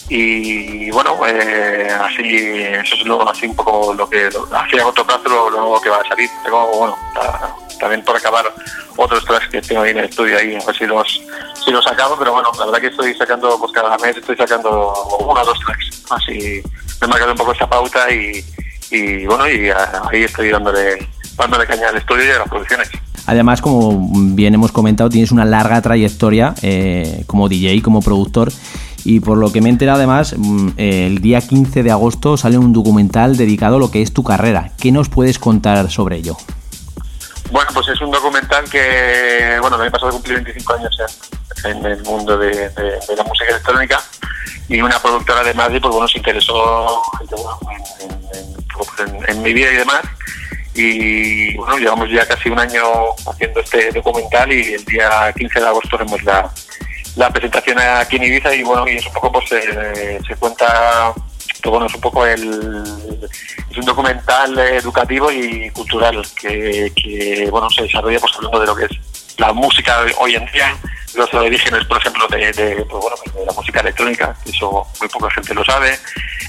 Y 0.10 0.90
bueno, 0.92 1.16
eh, 1.28 1.90
así, 2.02 2.24
eso 2.24 2.96
es 2.96 3.06
lo, 3.06 3.28
así 3.30 3.46
un 3.46 3.56
poco 3.56 3.94
lo 3.94 4.10
que, 4.10 4.28
así 4.28 4.80
a 4.80 4.84
corto 4.84 5.06
plazo 5.06 5.50
lo, 5.50 5.82
que 5.82 5.90
va 5.90 5.98
a 5.98 6.08
salir. 6.08 6.30
Tengo, 6.44 6.66
bueno, 6.78 6.96
ta- 7.14 7.54
también 7.80 8.04
por 8.04 8.16
acabar 8.16 8.46
otros 8.96 9.24
tracks 9.26 9.48
que 9.50 9.62
tengo 9.62 9.82
ahí 9.82 9.92
en 9.92 9.98
el 10.00 10.06
estudio 10.06 10.38
ahí, 10.38 10.56
a 10.56 10.66
ver 10.66 10.76
si 10.76 10.86
los, 10.86 11.22
si 11.64 11.72
los 11.72 11.86
acabo, 11.86 12.16
pero 12.18 12.34
bueno, 12.34 12.50
la 12.58 12.66
verdad 12.66 12.80
que 12.82 12.88
estoy 12.88 13.14
sacando, 13.16 13.58
pues 13.60 13.72
cada 13.72 13.98
mes 13.98 14.18
estoy 14.18 14.36
sacando 14.38 14.94
uno 15.20 15.42
o 15.42 15.46
dos 15.46 15.60
tracks. 15.60 16.04
Así 16.10 16.62
me 17.02 17.06
he 17.06 17.08
marcado 17.08 17.32
un 17.34 17.38
poco 17.38 17.52
esa 17.52 17.70
pauta 17.70 18.10
y, 18.12 18.44
y 18.92 19.26
bueno, 19.26 19.48
y 19.50 19.70
ahí 19.70 20.24
estoy 20.24 20.50
dándole, 20.50 21.06
dándole 21.36 21.68
caña 21.68 21.90
al 21.90 21.98
estudio 21.98 22.26
y 22.26 22.32
a 22.32 22.40
las 22.40 22.48
producciones. 22.50 22.90
Además, 23.28 23.62
como 23.62 24.08
bien 24.34 24.54
hemos 24.56 24.72
comentado, 24.72 25.10
tienes 25.10 25.32
una 25.34 25.44
larga 25.44 25.82
trayectoria 25.82 26.56
eh, 26.62 27.24
como 27.28 27.50
DJ, 27.50 27.82
como 27.82 28.02
productor. 28.02 28.50
Y 29.08 29.22
por 29.22 29.38
lo 29.38 29.54
que 29.54 29.62
me 29.62 29.70
he 29.70 29.72
enterado, 29.72 30.00
además, 30.00 30.36
mm, 30.38 30.72
el 30.76 31.20
día 31.22 31.40
15 31.40 31.82
de 31.82 31.92
agosto 31.92 32.36
sale 32.36 32.58
un 32.58 32.74
documental 32.74 33.38
dedicado 33.38 33.78
a 33.78 33.80
lo 33.80 33.90
que 33.90 34.02
es 34.02 34.12
tu 34.14 34.22
carrera. 34.22 34.72
¿Qué 34.78 34.92
nos 34.92 35.08
puedes 35.08 35.40
contar 35.40 35.90
sobre 35.90 36.18
ello? 36.18 36.36
Bueno, 37.50 37.70
pues 37.74 37.88
es 37.88 38.02
un 38.02 38.12
documental 38.12 38.66
que, 38.70 39.58
bueno, 39.62 39.78
me 39.78 39.88
he 39.88 39.92
pasado 39.92 40.10
a 40.10 40.12
cumplir 40.12 40.36
25 40.44 40.74
años 40.74 40.98
en, 41.64 41.86
el 41.86 42.04
mundo 42.04 42.38
de, 42.38 42.50
de- 42.50 43.00
de 43.08 43.16
la 43.16 43.24
música 43.24 43.50
electrónica 43.50 44.02
y 44.68 44.82
una 44.82 45.00
productora 45.00 45.42
de 45.42 45.54
Madrid, 45.54 45.80
pues 45.82 45.94
bueno, 45.94 46.08
se 46.10 46.18
interesó 46.18 47.02
en, 47.22 49.08
en- 49.08 49.30
en- 49.30 49.42
mi 49.42 49.54
vida 49.54 49.72
y 49.72 49.76
demás. 49.78 50.02
Y 50.76 51.56
bueno, 51.56 51.78
llevamos 51.78 52.10
ya 52.12 52.28
casi 52.28 52.50
un 52.50 52.60
año 52.60 52.82
haciendo 53.32 53.62
este 53.62 53.90
documental 53.94 54.52
y 54.52 54.74
el 54.74 54.84
día 54.84 55.32
15 55.34 55.60
de 55.62 55.66
agosto 55.66 55.96
haremos 55.96 56.22
la, 56.24 56.52
la 57.18 57.30
presentación 57.32 57.80
aquí 57.80 58.16
en 58.16 58.24
Ibiza 58.24 58.54
y 58.54 58.64
bueno, 58.64 58.88
y 58.88 58.96
es 58.96 59.06
un 59.06 59.14
poco 59.14 59.32
pues 59.32 59.50
se, 59.50 60.20
se 60.26 60.36
cuenta 60.36 61.14
Pero 61.62 61.72
bueno, 61.72 61.88
es 61.88 61.96
un 61.96 62.02
poco 62.02 62.26
el. 62.26 62.84
Es 63.72 63.78
un 63.78 63.86
documental 63.86 64.58
educativo 64.58 65.32
y 65.32 65.70
cultural 65.72 66.26
que, 66.40 66.92
que 66.96 67.48
bueno, 67.50 67.70
se 67.70 67.84
desarrolla 67.84 68.20
pues 68.20 68.34
hablando 68.36 68.60
de 68.60 68.66
lo 68.68 68.76
que 68.76 68.86
es 68.86 68.92
la 69.38 69.54
música 69.54 70.06
hoy 70.20 70.36
en 70.36 70.46
día, 70.52 70.76
los 71.16 71.32
orígenes, 71.34 71.86
por 71.86 71.98
ejemplo, 71.98 72.28
de, 72.28 72.52
de, 72.54 72.86
pues, 72.86 73.02
bueno, 73.02 73.16
de 73.36 73.46
la 73.46 73.54
música 73.54 73.82
electrónica, 73.82 74.36
que 74.44 74.50
eso 74.52 74.88
muy 75.00 75.10
poca 75.10 75.30
gente 75.32 75.54
lo 75.54 75.64
sabe. 75.64 75.98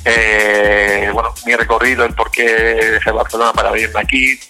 Eh, 0.05 1.11
bueno, 1.13 1.35
mi 1.45 1.55
recorrido, 1.55 2.05
el 2.05 2.15
por 2.15 2.31
qué 2.31 2.45
dejé 2.45 3.11
Barcelona 3.11 3.53
para 3.53 3.71
venirme 3.71 4.01
aquí, 4.01 4.41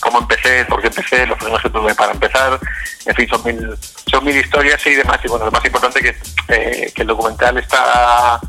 cómo 0.00 0.18
empecé, 0.20 0.64
por 0.66 0.80
qué 0.80 0.88
empecé, 0.88 1.26
los 1.26 1.38
problemas 1.38 1.62
que 1.62 1.70
tuve 1.70 1.94
para 1.94 2.12
empezar, 2.12 2.58
en 3.06 3.14
fin, 3.14 3.28
son 3.28 3.44
mil, 3.44 3.76
son 4.10 4.24
mil 4.24 4.36
historias 4.36 4.84
y 4.86 4.94
demás. 4.94 5.18
Y 5.24 5.28
bueno, 5.28 5.46
lo 5.46 5.50
más 5.50 5.64
importante 5.64 6.00
que, 6.00 6.16
eh, 6.48 6.92
el 6.94 7.06
documental 7.06 7.58
está, 7.58 8.40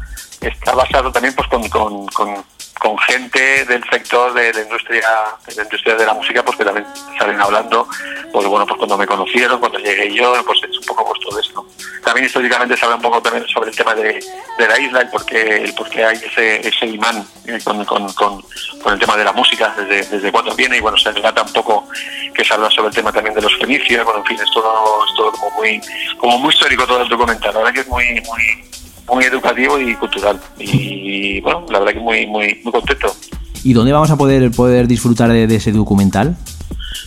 está 0.41 0.73
basado 0.73 1.11
también 1.11 1.35
pues 1.35 1.47
con, 1.47 1.67
con 1.69 2.43
con 2.81 2.97
gente 2.97 3.63
del 3.65 3.83
sector 3.91 4.33
de 4.33 4.51
la 4.51 4.61
industria 4.61 5.07
de 5.45 5.55
la 5.55 5.63
industria 5.63 5.95
de 5.95 6.03
la 6.03 6.15
música 6.15 6.43
pues 6.43 6.57
que 6.57 6.65
también 6.65 6.87
salen 7.19 7.39
hablando 7.39 7.87
pues 8.33 8.47
bueno 8.47 8.65
pues 8.65 8.75
cuando 8.79 8.97
me 8.97 9.05
conocieron 9.05 9.59
cuando 9.59 9.77
llegué 9.77 10.11
yo 10.11 10.33
pues 10.43 10.59
es 10.67 10.79
un 10.79 10.85
poco 10.85 11.05
pues 11.05 11.19
todo 11.19 11.39
esto. 11.39 11.67
También 12.03 12.25
históricamente 12.25 12.75
se 12.75 12.83
habla 12.83 12.95
un 12.95 13.03
poco 13.03 13.21
también 13.21 13.47
sobre 13.49 13.69
el 13.69 13.75
tema 13.75 13.93
de, 13.93 14.19
de 14.57 14.67
la 14.67 14.79
isla 14.79 15.01
el 15.01 15.09
por 15.09 15.23
qué 15.27 15.57
el 15.63 15.75
por 15.75 15.87
qué 15.91 16.03
hay 16.03 16.17
ese, 16.17 16.67
ese 16.67 16.87
imán 16.87 17.23
eh, 17.45 17.59
con, 17.63 17.85
con, 17.85 18.11
con, 18.13 18.41
con, 18.81 18.93
el 18.93 18.99
tema 18.99 19.15
de 19.15 19.25
la 19.25 19.33
música 19.33 19.75
desde, 19.77 20.17
desde 20.17 20.31
cuándo 20.31 20.55
viene 20.55 20.77
y 20.77 20.79
bueno 20.79 20.97
se 20.97 21.11
relata 21.11 21.43
un 21.43 21.53
poco 21.53 21.87
que 22.33 22.43
se 22.43 22.51
habla 22.51 22.71
sobre 22.71 22.87
el 22.87 22.95
tema 22.95 23.11
también 23.11 23.35
de 23.35 23.43
los 23.43 23.55
fenicios 23.59 24.03
bueno 24.03 24.21
en 24.21 24.25
fin 24.25 24.39
es 24.41 24.51
todo, 24.51 25.05
es 25.05 25.15
todo 25.15 25.31
como 25.33 25.51
muy 25.51 25.79
como 26.17 26.39
muy 26.39 26.51
histórico 26.51 26.87
todo 26.87 27.03
el 27.03 27.09
documental 27.09 27.53
la 27.53 27.59
verdad 27.59 27.73
que 27.75 27.81
es 27.81 27.87
muy 27.87 28.21
muy 28.21 28.71
muy 29.11 29.25
educativo 29.25 29.79
y 29.79 29.95
cultural. 29.95 30.39
Y 30.57 31.41
bueno, 31.41 31.65
la 31.69 31.79
verdad 31.79 31.93
que 31.93 31.99
muy, 31.99 32.25
muy, 32.27 32.59
muy 32.63 32.71
contento. 32.71 33.15
¿Y 33.63 33.73
dónde 33.73 33.91
vamos 33.91 34.09
a 34.09 34.15
poder, 34.15 34.49
poder 34.51 34.87
disfrutar 34.87 35.29
de, 35.29 35.47
de 35.47 35.55
ese 35.55 35.71
documental? 35.71 36.35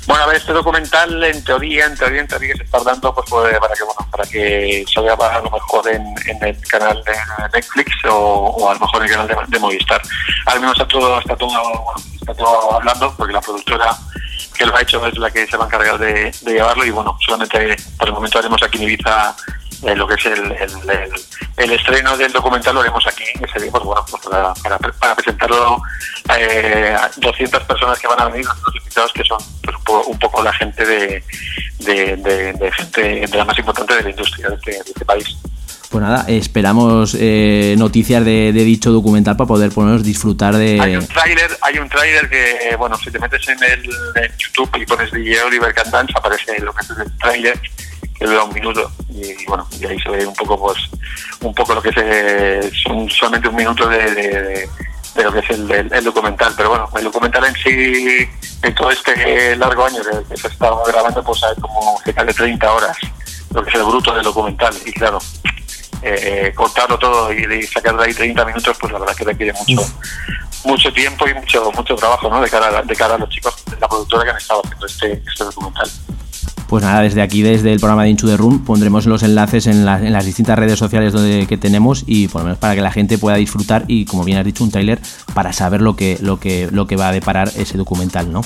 Bueno, 0.07 0.23
a 0.23 0.27
ver, 0.27 0.37
este 0.37 0.53
documental 0.53 1.23
en 1.25 1.43
teoría, 1.45 1.87
en 1.87 1.97
teoría, 1.97 2.21
en 2.21 2.29
teoría 2.29 2.55
se 2.57 2.65
está 2.65 2.79
dando 2.85 3.15
pues, 3.15 3.27
pues, 3.29 3.59
para 3.59 3.75
que 3.75 3.85
bueno, 3.85 4.11
para 4.11 4.25
que 4.25 4.85
salga 4.93 5.15
a 5.15 5.41
lo 5.41 5.51
mejor 5.51 5.89
en, 5.89 6.15
en 6.27 6.45
el 6.45 6.61
canal 6.69 7.03
de 7.05 7.13
Netflix 7.55 7.93
o, 8.11 8.15
o, 8.15 8.71
a 8.71 8.75
lo 8.75 8.81
mejor 8.81 9.03
en 9.03 9.09
el 9.09 9.11
canal 9.11 9.29
de, 9.29 9.37
de 9.49 9.59
Movistar. 9.59 10.03
Al 10.47 10.61
menos 10.61 10.75
está 10.75 10.87
todo, 10.87 11.19
está 11.19 11.37
todo, 11.37 11.51
está 12.21 12.35
todo 12.35 12.75
hablando, 12.75 13.15
porque 13.17 13.33
la 13.33 13.41
productora 13.41 13.97
que 14.57 14.67
lo 14.67 14.77
ha 14.77 14.83
hecho 14.83 15.05
es 15.07 15.19
la 15.19 15.31
que 15.31 15.47
se 15.47 15.57
va 15.57 15.65
a 15.65 15.67
encargar 15.67 15.99
de, 15.99 16.33
de 16.43 16.53
llevarlo 16.53 16.85
y 16.85 16.91
bueno, 16.91 17.17
solamente 17.25 17.77
por 17.99 18.09
el 18.09 18.15
momento 18.15 18.39
haremos 18.39 18.63
aquí 18.63 18.79
en 18.79 18.85
Ibiza 18.85 19.35
eh, 19.85 19.95
lo 19.95 20.07
que 20.07 20.15
es 20.15 20.27
el, 20.27 20.53
el, 20.53 20.91
el, 20.91 21.13
el, 21.57 21.73
estreno 21.73 22.17
del 22.17 22.33
documental 22.33 22.75
lo 22.75 22.81
haremos 22.81 23.07
aquí 23.07 23.25
ese 23.41 23.61
día, 23.61 23.71
pues 23.71 23.85
bueno, 23.85 24.05
pues 24.11 24.23
para, 24.23 24.55
para, 24.55 24.79
para 24.79 25.15
presentarlo 25.15 25.83
eh, 26.39 26.97
a 26.99 27.11
200 27.17 27.63
personas 27.65 27.99
que 27.99 28.07
van 28.07 28.21
a 28.21 28.29
venir, 28.29 28.47
los 28.47 28.77
invitados 28.77 29.13
que 29.13 29.25
son 29.25 29.39
pues, 29.63 30.07
un 30.07 30.19
poco 30.19 30.43
la 30.43 30.53
gente 30.53 30.85
de, 30.85 31.23
de, 31.81 32.17
de, 32.17 32.53
de 32.55 32.73
gente 32.73 33.27
de 33.27 33.37
la 33.37 33.45
más 33.45 33.59
importante 33.59 33.95
de 33.95 34.03
la 34.03 34.11
industria 34.11 34.49
de 34.49 34.55
este, 34.55 34.71
de 34.73 34.79
este 34.79 35.05
país. 35.05 35.37
Pues 35.91 36.03
nada, 36.03 36.25
esperamos 36.27 37.17
eh, 37.21 37.77
noticias 37.79 38.25
de, 38.25 38.53
de, 38.53 38.65
dicho 38.65 38.91
documental 38.91 39.37
para 39.37 39.47
poder 39.47 39.71
ponernos 39.71 40.03
disfrutar 40.03 40.57
de. 40.57 40.81
Hay 40.81 40.97
un 40.97 41.07
tráiler, 41.07 41.57
hay 41.61 41.79
un 41.79 41.89
tráiler 41.89 42.29
que, 42.29 42.71
eh, 42.71 42.77
bueno, 42.77 42.97
si 42.99 43.13
te 43.13 43.21
metes 43.21 43.47
en 43.49 43.63
el 43.63 43.85
en 44.17 44.33
YouTube 44.37 44.71
y 44.77 44.87
pones 44.87 45.13
DJ 45.13 45.45
Oliver 45.45 45.73
Cantans, 45.73 46.11
aparece 46.17 46.59
lo 46.63 46.73
que 46.73 46.85
es 46.85 46.91
el 46.91 47.17
tráiler 47.19 47.61
que 48.25 48.31
dura 48.31 48.45
un 48.45 48.55
minuto 48.55 48.91
y 49.11 49.45
bueno 49.47 49.67
y 49.79 49.85
ahí 49.85 49.99
se 50.01 50.09
ve 50.09 50.27
un 50.27 50.35
poco 50.35 50.59
pues 50.59 50.79
un 51.41 51.55
poco 51.55 51.75
lo 51.75 51.83
que 51.83 51.91
es 51.91 52.83
son 52.83 53.09
solamente 53.11 53.49
un 53.49 53.57
minuto 53.57 53.87
de, 53.87 54.15
de, 54.15 54.69
de 55.15 55.23
lo 55.23 55.33
que 55.33 55.41
es 55.41 55.51
el, 55.51 55.71
el, 55.71 55.93
el, 55.93 56.05
documental. 56.05 56.53
Pero 56.57 56.71
bueno 56.71 56.89
el 56.97 57.05
documental 57.05 57.45
en 57.45 57.55
sí 57.55 58.29
en 58.63 58.75
todo 58.75 58.91
este 58.91 59.57
largo 59.57 59.85
año 59.85 60.03
que, 60.03 60.29
que 60.29 60.37
se 60.41 60.47
ha 60.47 60.51
estado 60.51 60.83
grabando 60.87 61.23
pues 61.23 61.43
hay 61.45 61.61
como 61.61 62.01
cerca 62.03 62.25
de 62.25 62.33
30 62.33 62.73
horas 62.73 62.97
lo 63.51 63.63
que 63.63 63.71
es 63.71 63.77
el 63.77 63.85
bruto 63.85 64.15
del 64.15 64.25
documental. 64.25 64.75
Y 64.87 64.93
claro 64.93 65.19
eh, 66.03 66.53
cortarlo 66.55 66.99
todo 66.99 67.33
y, 67.33 67.45
y, 67.45 67.67
sacar 67.67 67.97
de 67.97 68.05
ahí 68.05 68.15
30 68.15 68.45
minutos 68.47 68.77
pues 68.81 68.93
la 68.93 68.99
verdad 68.99 69.15
que 69.15 69.25
requiere 69.25 69.53
mucho 69.53 69.83
mucho 70.65 70.93
tiempo 70.93 71.29
y 71.29 71.35
mucho 71.35 71.71
mucho 71.73 71.95
trabajo 71.95 72.31
¿no? 72.31 72.41
de 72.41 72.49
cara 72.49 72.79
a, 72.79 72.83
de 72.83 72.97
cara 72.97 73.17
a 73.17 73.19
los 73.19 73.29
chicos 73.29 73.63
de 73.67 73.79
la 73.79 73.89
productora 73.89 74.25
que 74.25 74.31
han 74.31 74.37
estado 74.39 74.63
haciendo 74.65 74.87
este, 74.87 75.23
este 75.27 75.45
documental 75.45 75.91
pues 76.69 76.83
nada, 76.83 77.03
desde 77.03 77.23
aquí, 77.23 77.43
desde 77.43 77.73
el 77.73 77.79
programa 77.79 78.05
de 78.05 78.11
Inchu 78.11 78.27
the 78.27 78.37
Room, 78.37 78.65
pondremos 78.65 79.07
los 79.07 79.23
enlaces 79.23 79.67
en, 79.67 79.85
la, 79.85 79.99
en, 79.99 80.13
las 80.13 80.25
distintas 80.25 80.59
redes 80.59 80.79
sociales 80.79 81.13
donde, 81.13 81.47
que 81.47 81.57
tenemos 81.57 82.05
y 82.07 82.29
por 82.29 82.43
lo 82.43 82.47
menos 82.47 82.59
para 82.59 82.75
que 82.75 82.81
la 82.81 82.91
gente 82.91 83.19
pueda 83.19 83.37
disfrutar 83.37 83.85
y, 83.89 84.05
como 84.05 84.25
bien 84.25 84.39
has 84.39 84.45
dicho, 84.45 84.65
un 84.65 84.71
trailer 84.71 84.99
para 85.35 85.53
saber 85.53 85.83
lo 85.83 85.97
que, 85.97 86.19
lo 86.21 86.41
que, 86.41 86.69
lo 86.71 86.87
que 86.87 86.97
va 86.97 87.09
a 87.09 87.13
deparar 87.13 87.51
ese 87.57 87.77
documental, 87.77 88.33
¿no? 88.33 88.43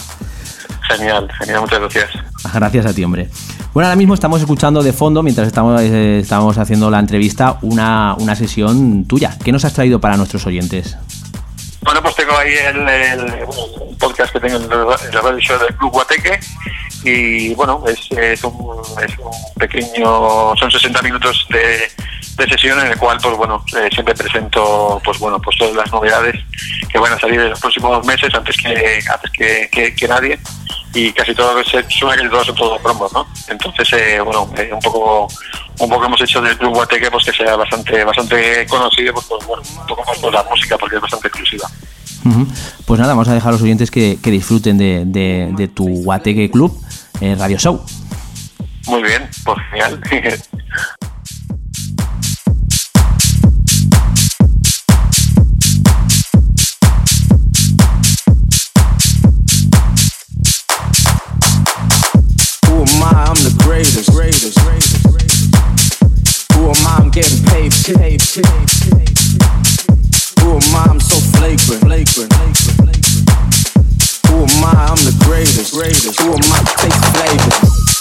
Genial, 0.89 1.29
genial, 1.39 1.61
muchas 1.61 1.81
gracias. 1.81 2.11
Gracias 2.55 2.87
a 2.87 2.93
ti, 2.95 3.05
hombre. 3.05 3.29
Bueno, 3.75 3.89
ahora 3.89 3.97
mismo 3.97 4.15
estamos 4.15 4.41
escuchando 4.41 4.83
de 4.83 4.93
fondo, 4.93 5.23
mientras 5.23 5.47
estamos, 5.47 5.81
eh, 5.83 6.21
estamos 6.21 6.57
haciendo 6.57 6.91
la 6.91 6.99
entrevista, 6.99 7.59
una, 7.63 8.15
una 8.19 8.35
sesión 8.35 9.05
tuya. 9.05 9.37
¿Qué 9.45 9.53
nos 9.53 9.65
has 9.65 9.75
traído 9.75 10.01
para 10.01 10.17
nuestros 10.17 10.47
oyentes? 10.47 10.97
Bueno, 11.83 12.03
pues 12.03 12.17
tengo 12.17 12.37
ahí 12.37 12.55
el, 12.55 12.89
el, 12.89 13.21
el 13.21 13.97
podcast 13.99 14.33
que 14.33 14.41
tengo 14.41 14.57
en 14.57 14.65
el 14.65 15.13
radio 15.13 15.39
show 15.39 15.59
del 15.59 15.75
Club 15.77 15.93
Guateque 15.93 16.41
y 17.05 17.55
bueno, 17.55 17.83
es, 17.87 18.11
es, 18.11 18.43
un, 18.45 18.83
es 19.03 19.19
un 19.19 19.55
pequeño, 19.59 20.57
son 20.57 20.71
60 20.71 21.01
minutos 21.03 21.47
de, 21.51 21.89
de 22.37 22.49
sesión 22.49 22.81
en 22.81 22.89
el 22.89 22.99
cual 22.99 23.19
pues 23.23 23.37
bueno, 23.37 23.65
eh, 23.77 23.89
siempre 23.93 24.15
presento 24.15 25.01
pues 25.05 25.19
bueno, 25.19 25.41
pues 25.41 25.57
todas 25.57 25.75
las 25.75 25.93
novedades 25.93 26.37
que 26.91 26.99
van 26.99 27.13
a 27.13 27.19
salir 27.19 27.41
en 27.41 27.51
los 27.51 27.61
próximos 27.61 28.05
meses 28.05 28.35
antes 28.35 28.57
que 28.57 29.01
antes 29.11 29.31
que, 29.31 29.95
que, 29.95 30.09
nadie 30.09 30.39
y 30.95 31.13
casi 31.13 31.35
todo 31.35 31.63
se 31.65 31.89
suena 31.89 32.23
que 32.23 32.29
todos 32.29 32.47
son 32.47 32.57
todos 32.57 32.81
promos, 32.81 33.13
¿no? 33.13 33.27
Entonces, 33.49 33.93
eh, 33.93 34.21
bueno, 34.21 34.51
eh, 34.57 34.71
un 34.73 34.81
poco 34.81 35.29
un 35.79 35.89
poco 35.89 36.05
hemos 36.05 36.21
hecho 36.21 36.41
del 36.41 36.57
Club 36.59 36.75
Guateque 36.75 37.11
pues 37.11 37.25
que 37.25 37.33
sea 37.33 37.57
bastante 37.57 38.05
bastante 38.05 38.67
conocido 38.67 39.13
pues, 39.13 39.27
pues 39.27 39.47
bueno, 39.47 39.63
un 39.81 39.87
poco 39.87 40.05
más 40.05 40.19
por 40.19 40.33
la 40.33 40.43
música 40.45 40.77
porque 40.79 40.97
es 40.97 41.03
bastante 41.03 41.29
exclusiva. 41.29 41.69
Uh 42.25 42.31
-huh. 42.31 42.47
Pues 42.85 43.01
nada, 43.01 43.13
vamos 43.13 43.29
a 43.29 43.35
dejar 43.35 43.51
a 43.51 43.53
los 43.53 43.63
oyentes 43.63 43.91
que, 43.91 44.19
que 44.23 44.31
disfruten 44.31 44.77
de, 44.77 45.05
de, 45.07 45.51
de, 45.57 45.69
tu 45.69 45.87
Guateque 46.03 46.51
Club 46.51 46.73
eh, 47.21 47.37
Radio 47.39 47.59
Show. 47.59 47.81
Muy 48.87 49.03
bien, 49.03 49.29
pues 49.45 49.59
genial. 49.71 50.01
Am 62.99 63.03
I? 63.03 63.25
I'm 63.29 63.35
the 63.37 63.55
greatest, 63.65 64.11
greatest, 64.11 64.59
greatest. 64.59 64.78
I'm 66.99 67.11
getting 67.11 67.45
paid, 67.47 67.73
paid, 67.73 68.21
paid, 68.21 68.59
paid. 68.91 69.19
Who 70.41 70.59
am 70.59 70.75
I? 70.75 70.87
I'm 70.91 71.01
so 71.01 71.17
flagrant, 71.39 71.83
flagrant. 71.87 72.33
Who 74.27 74.35
am 74.43 74.65
I? 74.65 74.89
I'm 74.91 74.99
the 75.07 75.15
greatest, 75.25 75.75
greatest. 75.75 76.21
Who 76.21 76.33
am 76.33 76.43
I? 76.43 76.59
Taste 76.77 77.05
flavor. 77.15 77.98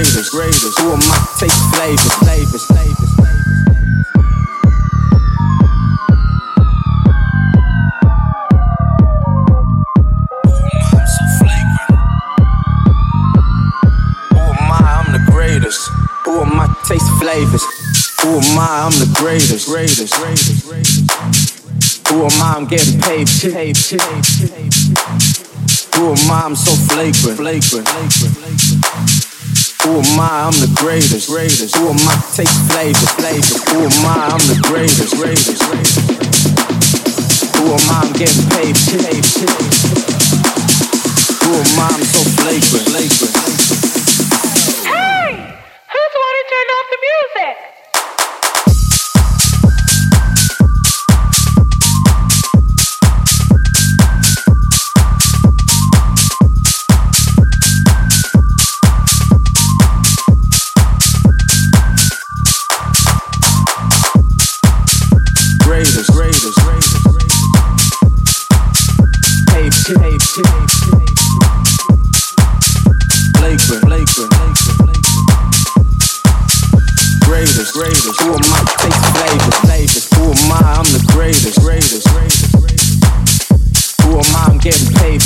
Greatest, 0.00 0.32
oh 0.32 0.38
greatest. 0.38 0.78
Who 0.80 0.92
am 0.92 0.98
I? 0.98 1.28
Take 1.38 1.52
flavors, 1.76 2.14
flavors, 2.24 2.64
flavors, 2.64 3.14
I? 16.60 16.66
Taste 16.88 17.04
flavors. 17.20 17.64
Who 18.22 18.40
am 18.40 18.58
I? 18.58 18.88
I'm 18.88 18.96
the 18.96 19.12
greatest, 19.20 19.68
greatest, 19.68 20.14
greatest, 20.14 20.66
greatest. 20.66 22.08
Who 22.08 22.24
am 22.24 22.40
I? 22.40 22.54
I'm 22.56 22.66
getting 22.66 22.98
paid, 23.02 23.28
paid, 23.28 23.76
paid, 23.76 24.00
paid. 24.48 24.72
Who 25.94 26.16
am 26.16 26.30
I? 26.30 26.40
I'm 26.46 26.56
so 26.56 26.72
flagrant, 26.88 27.36
flagrant, 27.36 27.86
flagrant, 27.86 28.08
flagrant. 28.16 28.69
Who 29.84 29.96
am 29.96 30.20
I? 30.20 30.44
I'm 30.44 30.52
the 30.60 30.70
greatest, 30.76 31.28
greatest. 31.28 31.74
Who 31.76 31.88
am 31.88 31.96
I? 31.96 32.14
Taste 32.34 32.60
flavors, 32.70 33.10
flavors. 33.16 33.62
Who 33.72 33.80
am 33.80 34.06
I? 34.06 34.28
I'm 34.28 34.44
the 34.46 34.60
greatest, 34.68 35.16
greatest. 35.16 35.62
Who 37.56 37.64
am 37.64 37.80
I? 37.88 38.04
I'm 38.04 38.12
getting 38.12 38.44
paid. 38.50 38.76
Who 41.40 41.52
am 41.54 41.78
I? 41.78 41.88
I'm 41.92 42.04
so 42.04 42.20
flagrant. 42.36 42.88
Hey! 42.94 43.59
Who 78.20 78.34
am 80.28 80.52
I? 80.52 80.76
I'm 80.76 80.84
the 80.92 81.00
greatest, 81.12 81.60
greatest. 81.60 82.08
Who 84.02 84.12
am 84.12 84.36
I? 84.36 84.44
I'm 84.50 84.58
getting 84.58 84.92
paid. 84.94 85.22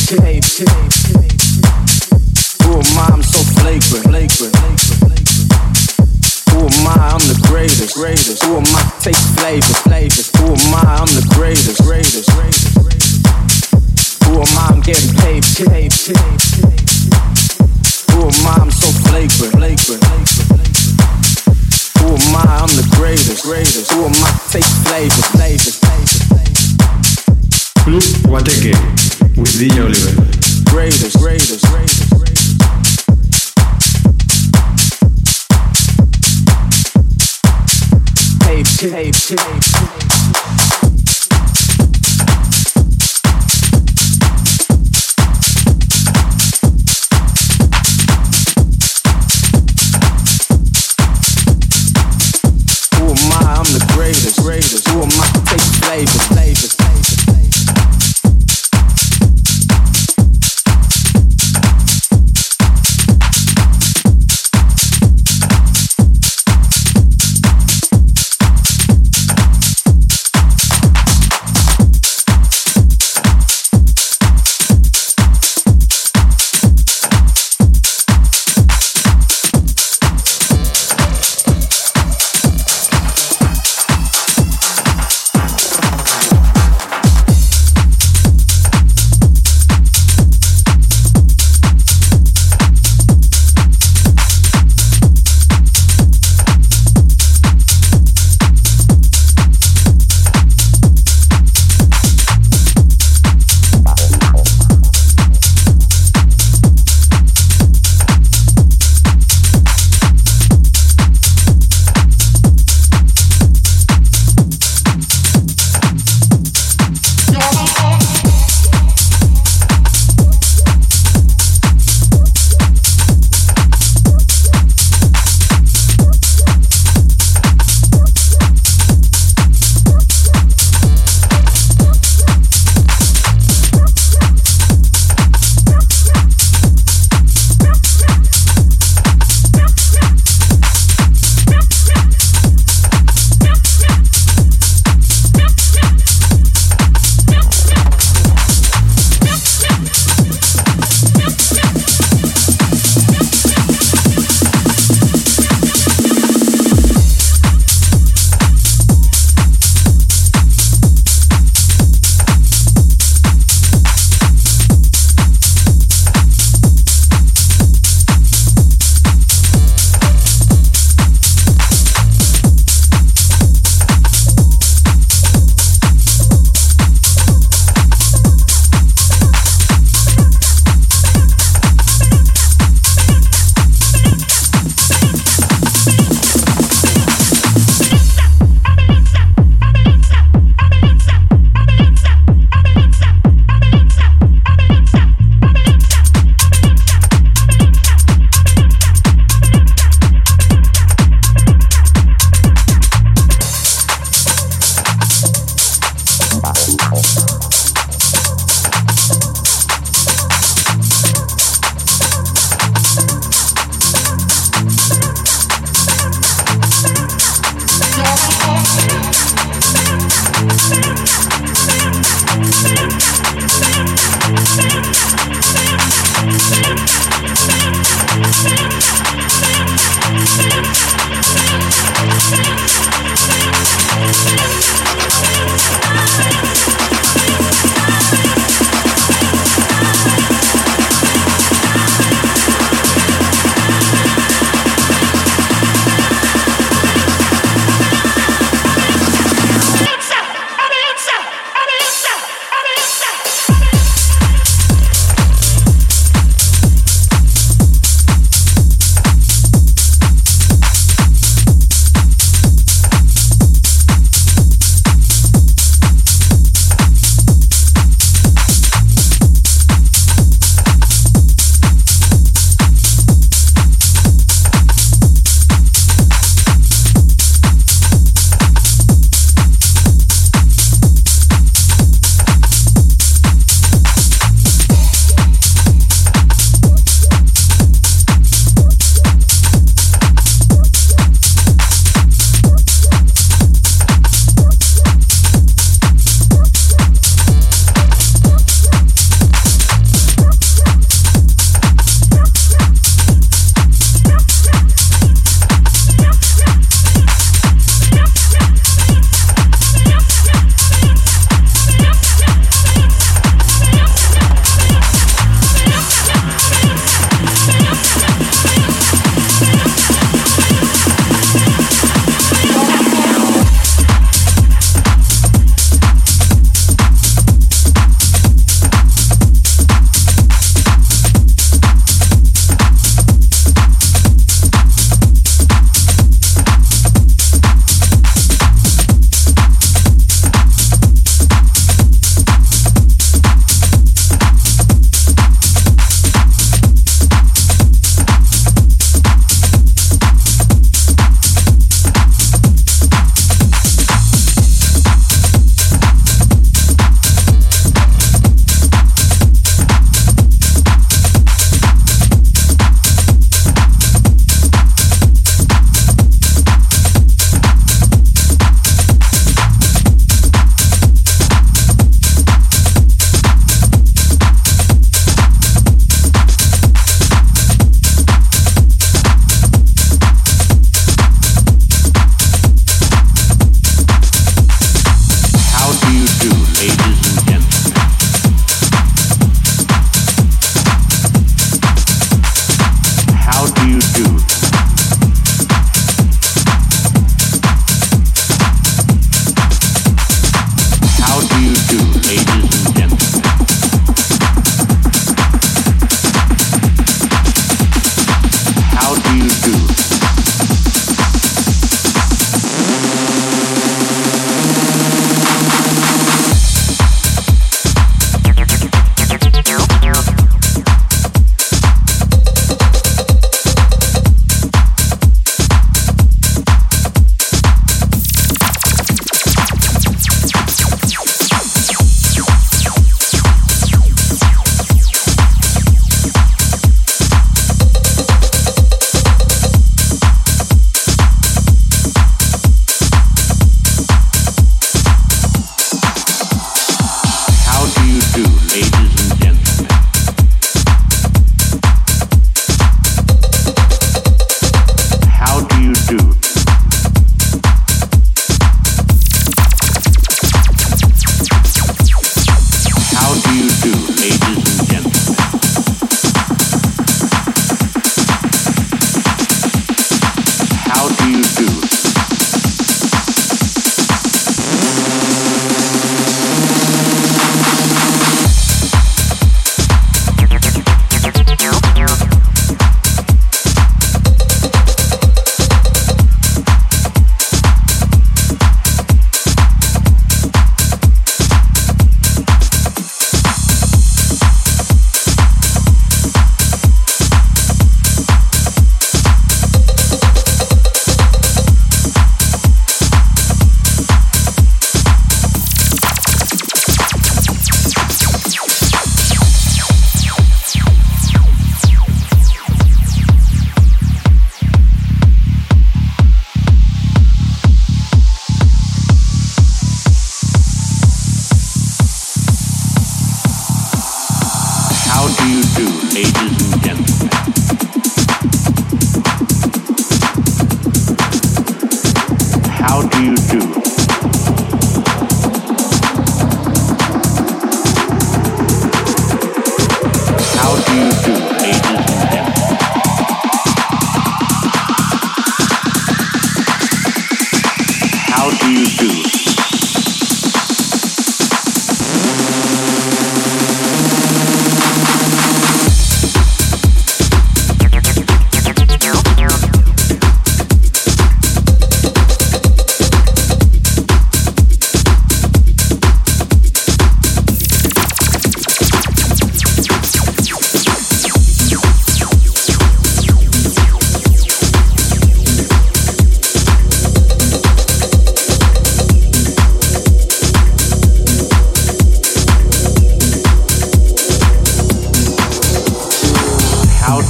Who 2.62 2.72
am 2.72 2.98
I? 2.98 3.10
I'm 3.12 3.22
so 3.22 3.40
flagrant. 3.58 4.06
Who 6.50 6.60
am 6.60 6.86
I? 6.86 6.94
I'm 7.10 7.24
the 7.26 7.38
greatest, 7.48 7.96
flavors, 9.38 9.78
flavors. 9.82 10.33
Club 27.94 28.02
Guateque 28.26 28.74
with 29.36 29.54
DJ 29.54 29.84
Oliver. 29.84 30.14
Greatest, 30.68 31.16
greatest, 31.16 31.64
greatest. 31.64 32.10
Tape, 38.40 38.66
tape, 38.90 39.14
tape, 39.14 39.60
tape. 39.60 40.03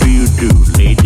do 0.04 0.10
you 0.10 0.26
do, 0.26 0.48
lady? 0.76 1.03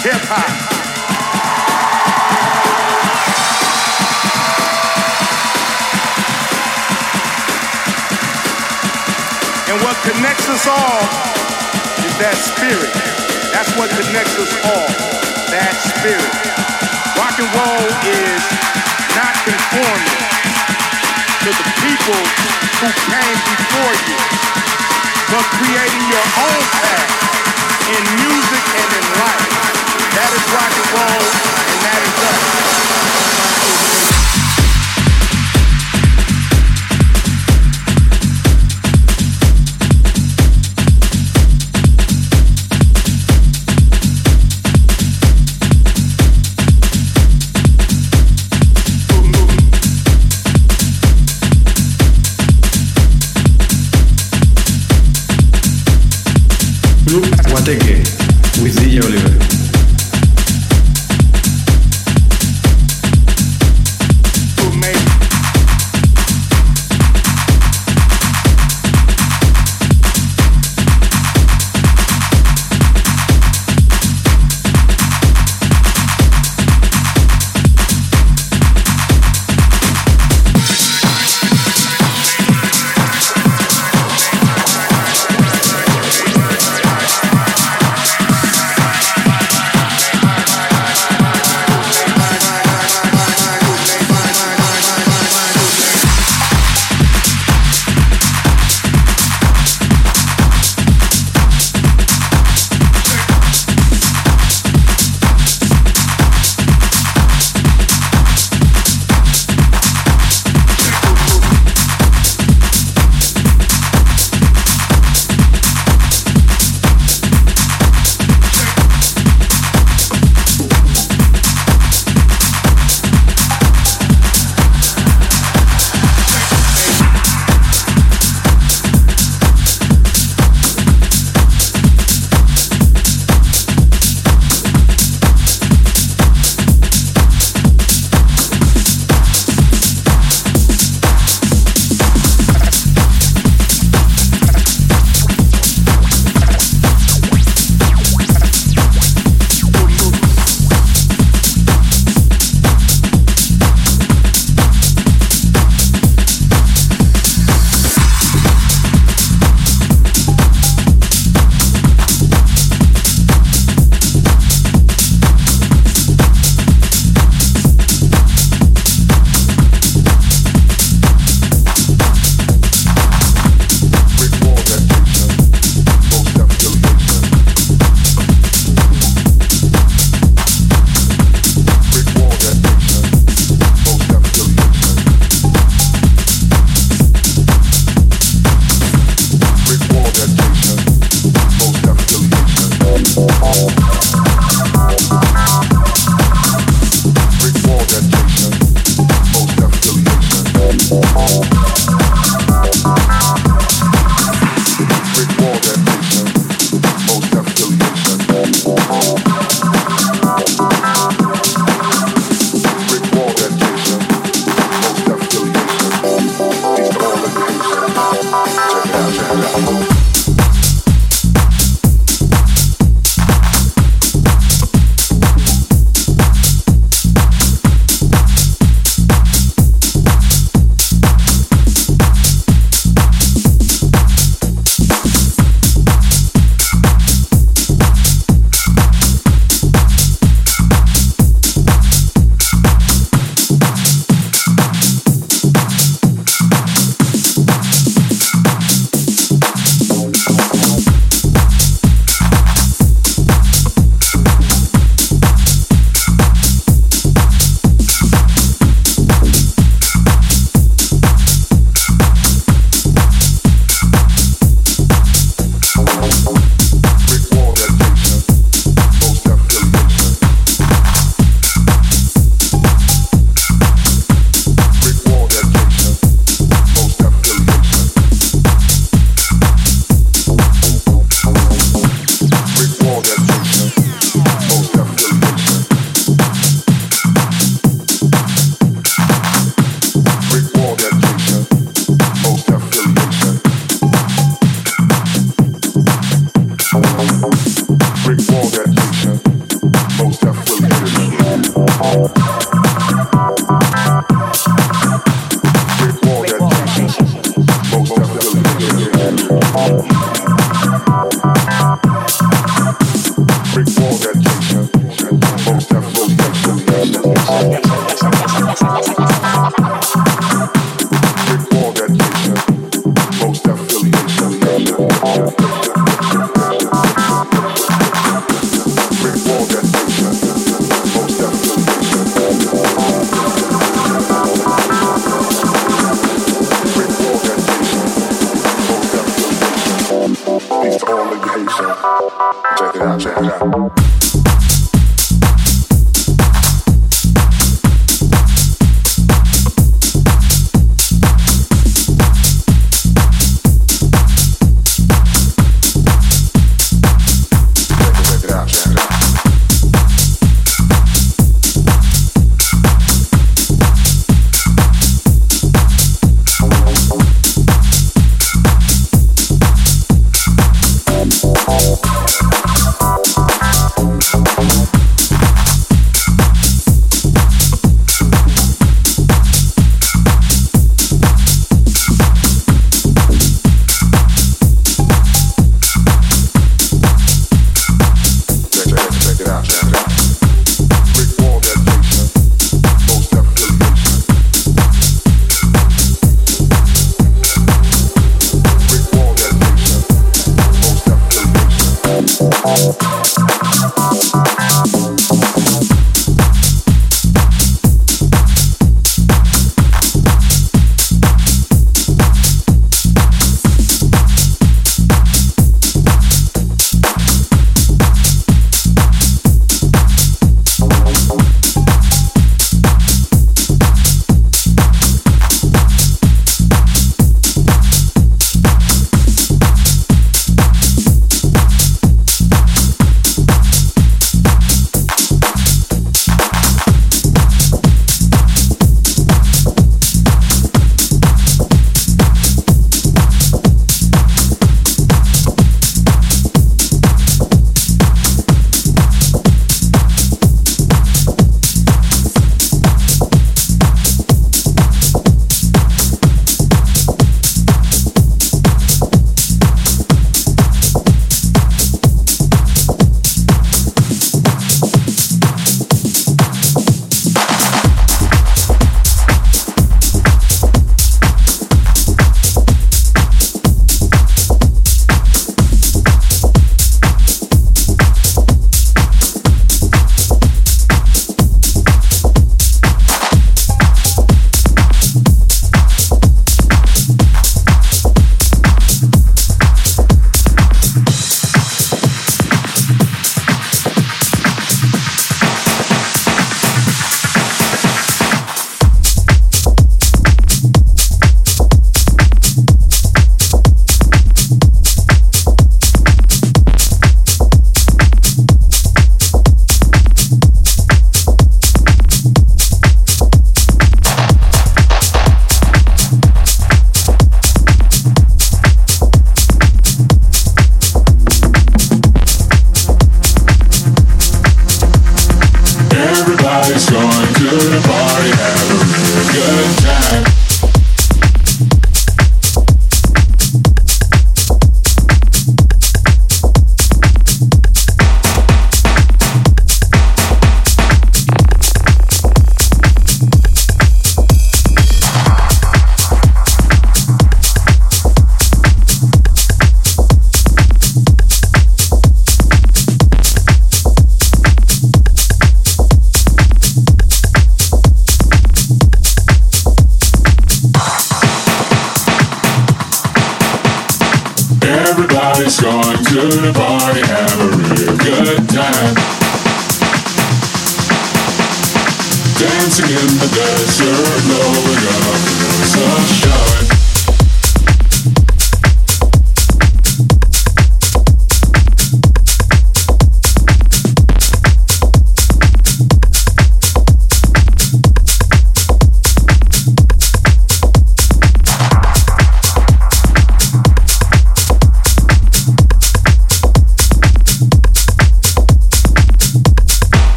hip 0.00 0.16
hop. 0.32 0.48
And 9.68 9.76
what 9.84 10.00
connects 10.08 10.48
us 10.48 10.64
all 10.64 11.04
is 12.00 12.14
that 12.16 12.32
spirit. 12.40 12.88
That's 13.52 13.68
what 13.76 13.92
connects 13.92 14.40
us 14.40 14.52
all. 14.64 14.88
That 15.52 15.76
spirit. 15.84 16.32
Rock 17.20 17.36
and 17.36 17.50
roll 17.52 17.84
is 18.08 18.44
not 19.12 19.36
conforming 19.44 20.20
to 21.44 21.50
the 21.52 21.66
people 21.84 22.20
who 22.80 22.88
came 23.04 23.38
before 23.52 23.94
you, 24.08 24.18
but 25.28 25.44
creating 25.60 26.04
your 26.08 26.26
own 26.40 26.62
path 26.80 27.12
in 27.92 28.02
music 28.16 28.64
and 28.80 28.90
in 28.96 29.06
life. 29.20 29.89
That 30.20 30.32
is 30.36 30.44
rock 30.52 30.68
and 30.68 30.88
roll, 30.92 31.24
and 31.72 31.80
that 31.80 32.00
is 32.04 32.12
us. 32.28 33.69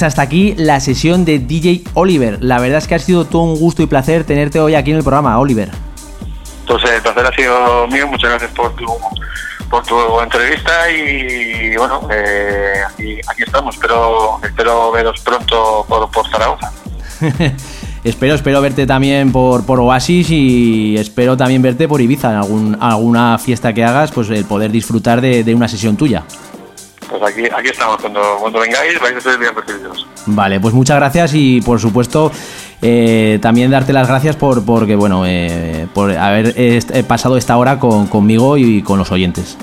Pues 0.00 0.08
hasta 0.08 0.22
aquí 0.22 0.54
la 0.56 0.80
sesión 0.80 1.26
de 1.26 1.38
DJ 1.38 1.82
Oliver. 1.92 2.38
La 2.40 2.58
verdad 2.58 2.78
es 2.78 2.88
que 2.88 2.94
ha 2.94 2.98
sido 2.98 3.26
todo 3.26 3.42
un 3.42 3.60
gusto 3.60 3.82
y 3.82 3.86
placer 3.86 4.24
tenerte 4.24 4.58
hoy 4.58 4.74
aquí 4.74 4.92
en 4.92 4.96
el 4.96 5.02
programa, 5.02 5.38
Oliver. 5.38 5.68
Pues 6.66 6.82
el 6.84 7.02
placer 7.02 7.26
ha 7.26 7.32
sido 7.32 7.86
mío, 7.88 8.06
muchas 8.06 8.30
gracias 8.30 8.50
por 8.52 8.74
tu, 8.76 8.86
por 9.68 9.84
tu 9.84 10.18
entrevista 10.22 10.90
y 10.90 11.76
bueno, 11.76 12.08
eh, 12.10 12.80
aquí, 12.88 13.18
aquí 13.28 13.42
estamos, 13.42 13.74
espero, 13.74 14.40
espero 14.42 14.90
veros 14.90 15.20
pronto 15.20 15.84
por, 15.86 16.10
por 16.10 16.26
Zaragoza. 16.30 16.72
espero, 18.02 18.36
espero 18.36 18.62
verte 18.62 18.86
también 18.86 19.30
por, 19.30 19.66
por 19.66 19.80
Oasis 19.80 20.30
y 20.30 20.96
espero 20.96 21.36
también 21.36 21.60
verte 21.60 21.86
por 21.86 22.00
Ibiza 22.00 22.30
en 22.30 22.36
algún, 22.36 22.78
alguna 22.80 23.36
fiesta 23.36 23.74
que 23.74 23.84
hagas, 23.84 24.12
pues 24.12 24.30
el 24.30 24.46
poder 24.46 24.70
disfrutar 24.70 25.20
de, 25.20 25.44
de 25.44 25.54
una 25.54 25.68
sesión 25.68 25.98
tuya. 25.98 26.24
Pues 27.20 27.32
aquí, 27.36 27.44
aquí 27.54 27.68
estamos, 27.68 27.98
cuando, 28.00 28.20
cuando 28.40 28.58
vengáis 28.60 28.98
vais 29.00 29.14
a 29.16 29.20
ser 29.20 29.38
bien 29.38 29.54
recibidos. 29.54 30.06
Vale, 30.26 30.58
pues 30.58 30.74
muchas 30.74 30.96
gracias 30.96 31.32
y 31.34 31.60
por 31.60 31.78
supuesto 31.78 32.32
eh, 32.82 33.38
también 33.42 33.70
darte 33.70 33.92
las 33.92 34.08
gracias 34.08 34.36
por 34.36 34.64
porque 34.64 34.96
bueno 34.96 35.24
eh, 35.26 35.86
por 35.94 36.10
haber 36.16 36.58
est- 36.58 36.90
eh, 36.96 37.04
pasado 37.04 37.36
esta 37.36 37.56
hora 37.58 37.78
con, 37.78 38.06
conmigo 38.06 38.56
y 38.56 38.82
con 38.82 38.98
los 38.98 39.12
oyentes. 39.12 39.56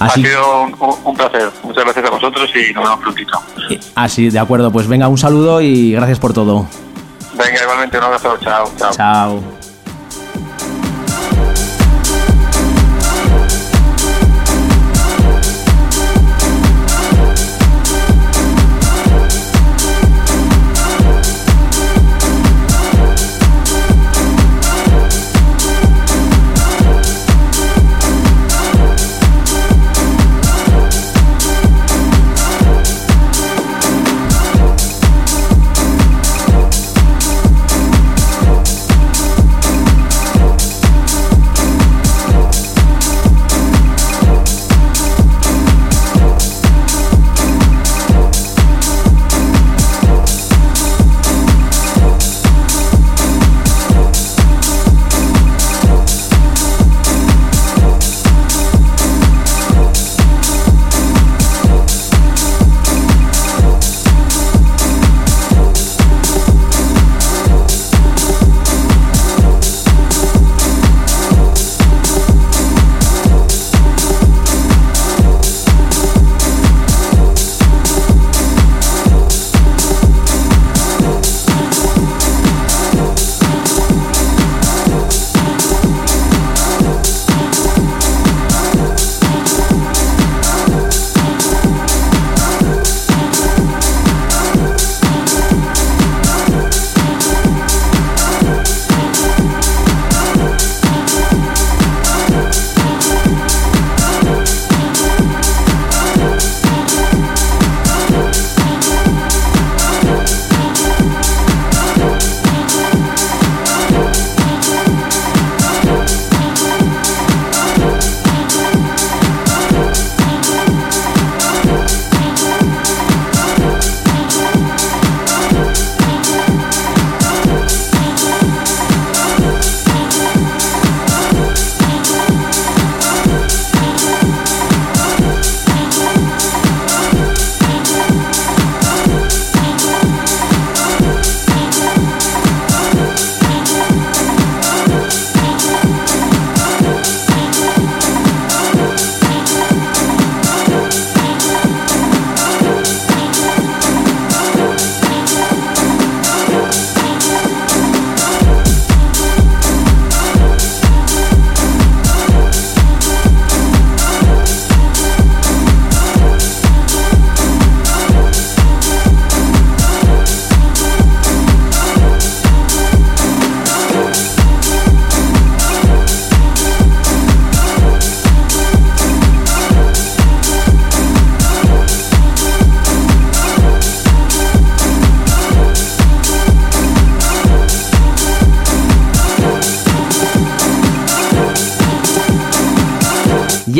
Así, 0.00 0.24
Ha 0.24 0.26
sido 0.28 0.62
un, 0.62 0.74
un- 0.80 0.96
un 1.04 1.16
placer, 1.16 1.50
muchas 1.62 1.84
gracias 1.84 2.04
a 2.06 2.10
vosotros 2.10 2.50
y 2.56 2.72
nos 2.74 2.82
vemos 2.84 2.98
prontito. 3.00 3.38
así, 3.94 4.30
de 4.30 4.38
acuerdo, 4.40 4.72
pues 4.72 4.88
venga, 4.88 5.06
un 5.06 5.18
saludo 5.18 5.60
y 5.60 5.92
gracias 5.92 6.18
por 6.18 6.32
todo. 6.32 6.66
Venga, 7.34 7.62
igualmente 7.62 7.96
un 7.98 8.04
abrazo, 8.04 8.36
chao, 8.42 8.68
chao. 8.76 8.90
Chao. 8.92 9.61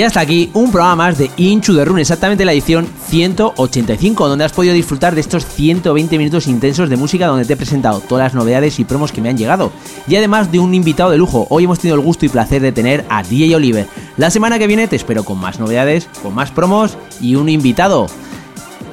Y 0.03 0.05
hasta 0.05 0.19
aquí 0.19 0.51
un 0.55 0.73
programa 0.73 0.97
más 0.97 1.16
de 1.16 1.31
Inchu 1.37 1.74
de 1.74 1.85
Run, 1.85 2.01
exactamente 2.01 2.45
la 2.45 2.53
edición 2.53 2.89
185, 3.07 4.29
donde 4.29 4.45
has 4.45 4.51
podido 4.51 4.74
disfrutar 4.74 5.15
de 5.15 5.20
estos 5.20 5.47
120 5.47 6.19
minutos 6.19 6.49
intensos 6.49 6.91
de 6.91 6.97
música 6.97 7.29
donde 7.29 7.45
te 7.45 7.53
he 7.53 7.57
presentado 7.57 8.01
todas 8.01 8.24
las 8.24 8.35
novedades 8.35 8.81
y 8.81 8.85
promos 8.85 9.12
que 9.12 9.20
me 9.20 9.29
han 9.29 9.39
llegado. 9.39 9.70
Y 10.09 10.16
además 10.16 10.51
de 10.51 10.59
un 10.59 10.74
invitado 10.74 11.11
de 11.11 11.19
lujo, 11.19 11.47
hoy 11.51 11.62
hemos 11.62 11.79
tenido 11.79 11.95
el 11.95 12.05
gusto 12.05 12.27
y 12.27 12.31
placer 12.31 12.61
de 12.61 12.73
tener 12.73 13.05
a 13.09 13.23
DJ 13.23 13.55
Oliver. 13.55 13.87
La 14.16 14.33
semana 14.33 14.59
que 14.59 14.66
viene 14.66 14.89
te 14.89 14.97
espero 14.97 15.23
con 15.23 15.39
más 15.39 15.61
novedades, 15.61 16.09
con 16.20 16.35
más 16.35 16.51
promos 16.51 16.99
y 17.20 17.37
un 17.37 17.49
invitado. 17.49 18.09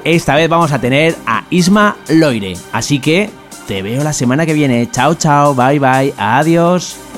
Esta 0.04 0.36
vez 0.36 0.48
vamos 0.48 0.70
a 0.70 0.80
tener 0.80 1.16
a 1.26 1.42
Isma 1.50 1.96
Loire, 2.08 2.56
así 2.70 3.00
que 3.00 3.30
te 3.66 3.82
veo 3.82 4.04
la 4.04 4.12
semana 4.12 4.46
que 4.46 4.54
viene. 4.54 4.88
Chao, 4.92 5.14
chao, 5.16 5.56
bye, 5.56 5.80
bye, 5.80 6.14
adiós. 6.16 7.09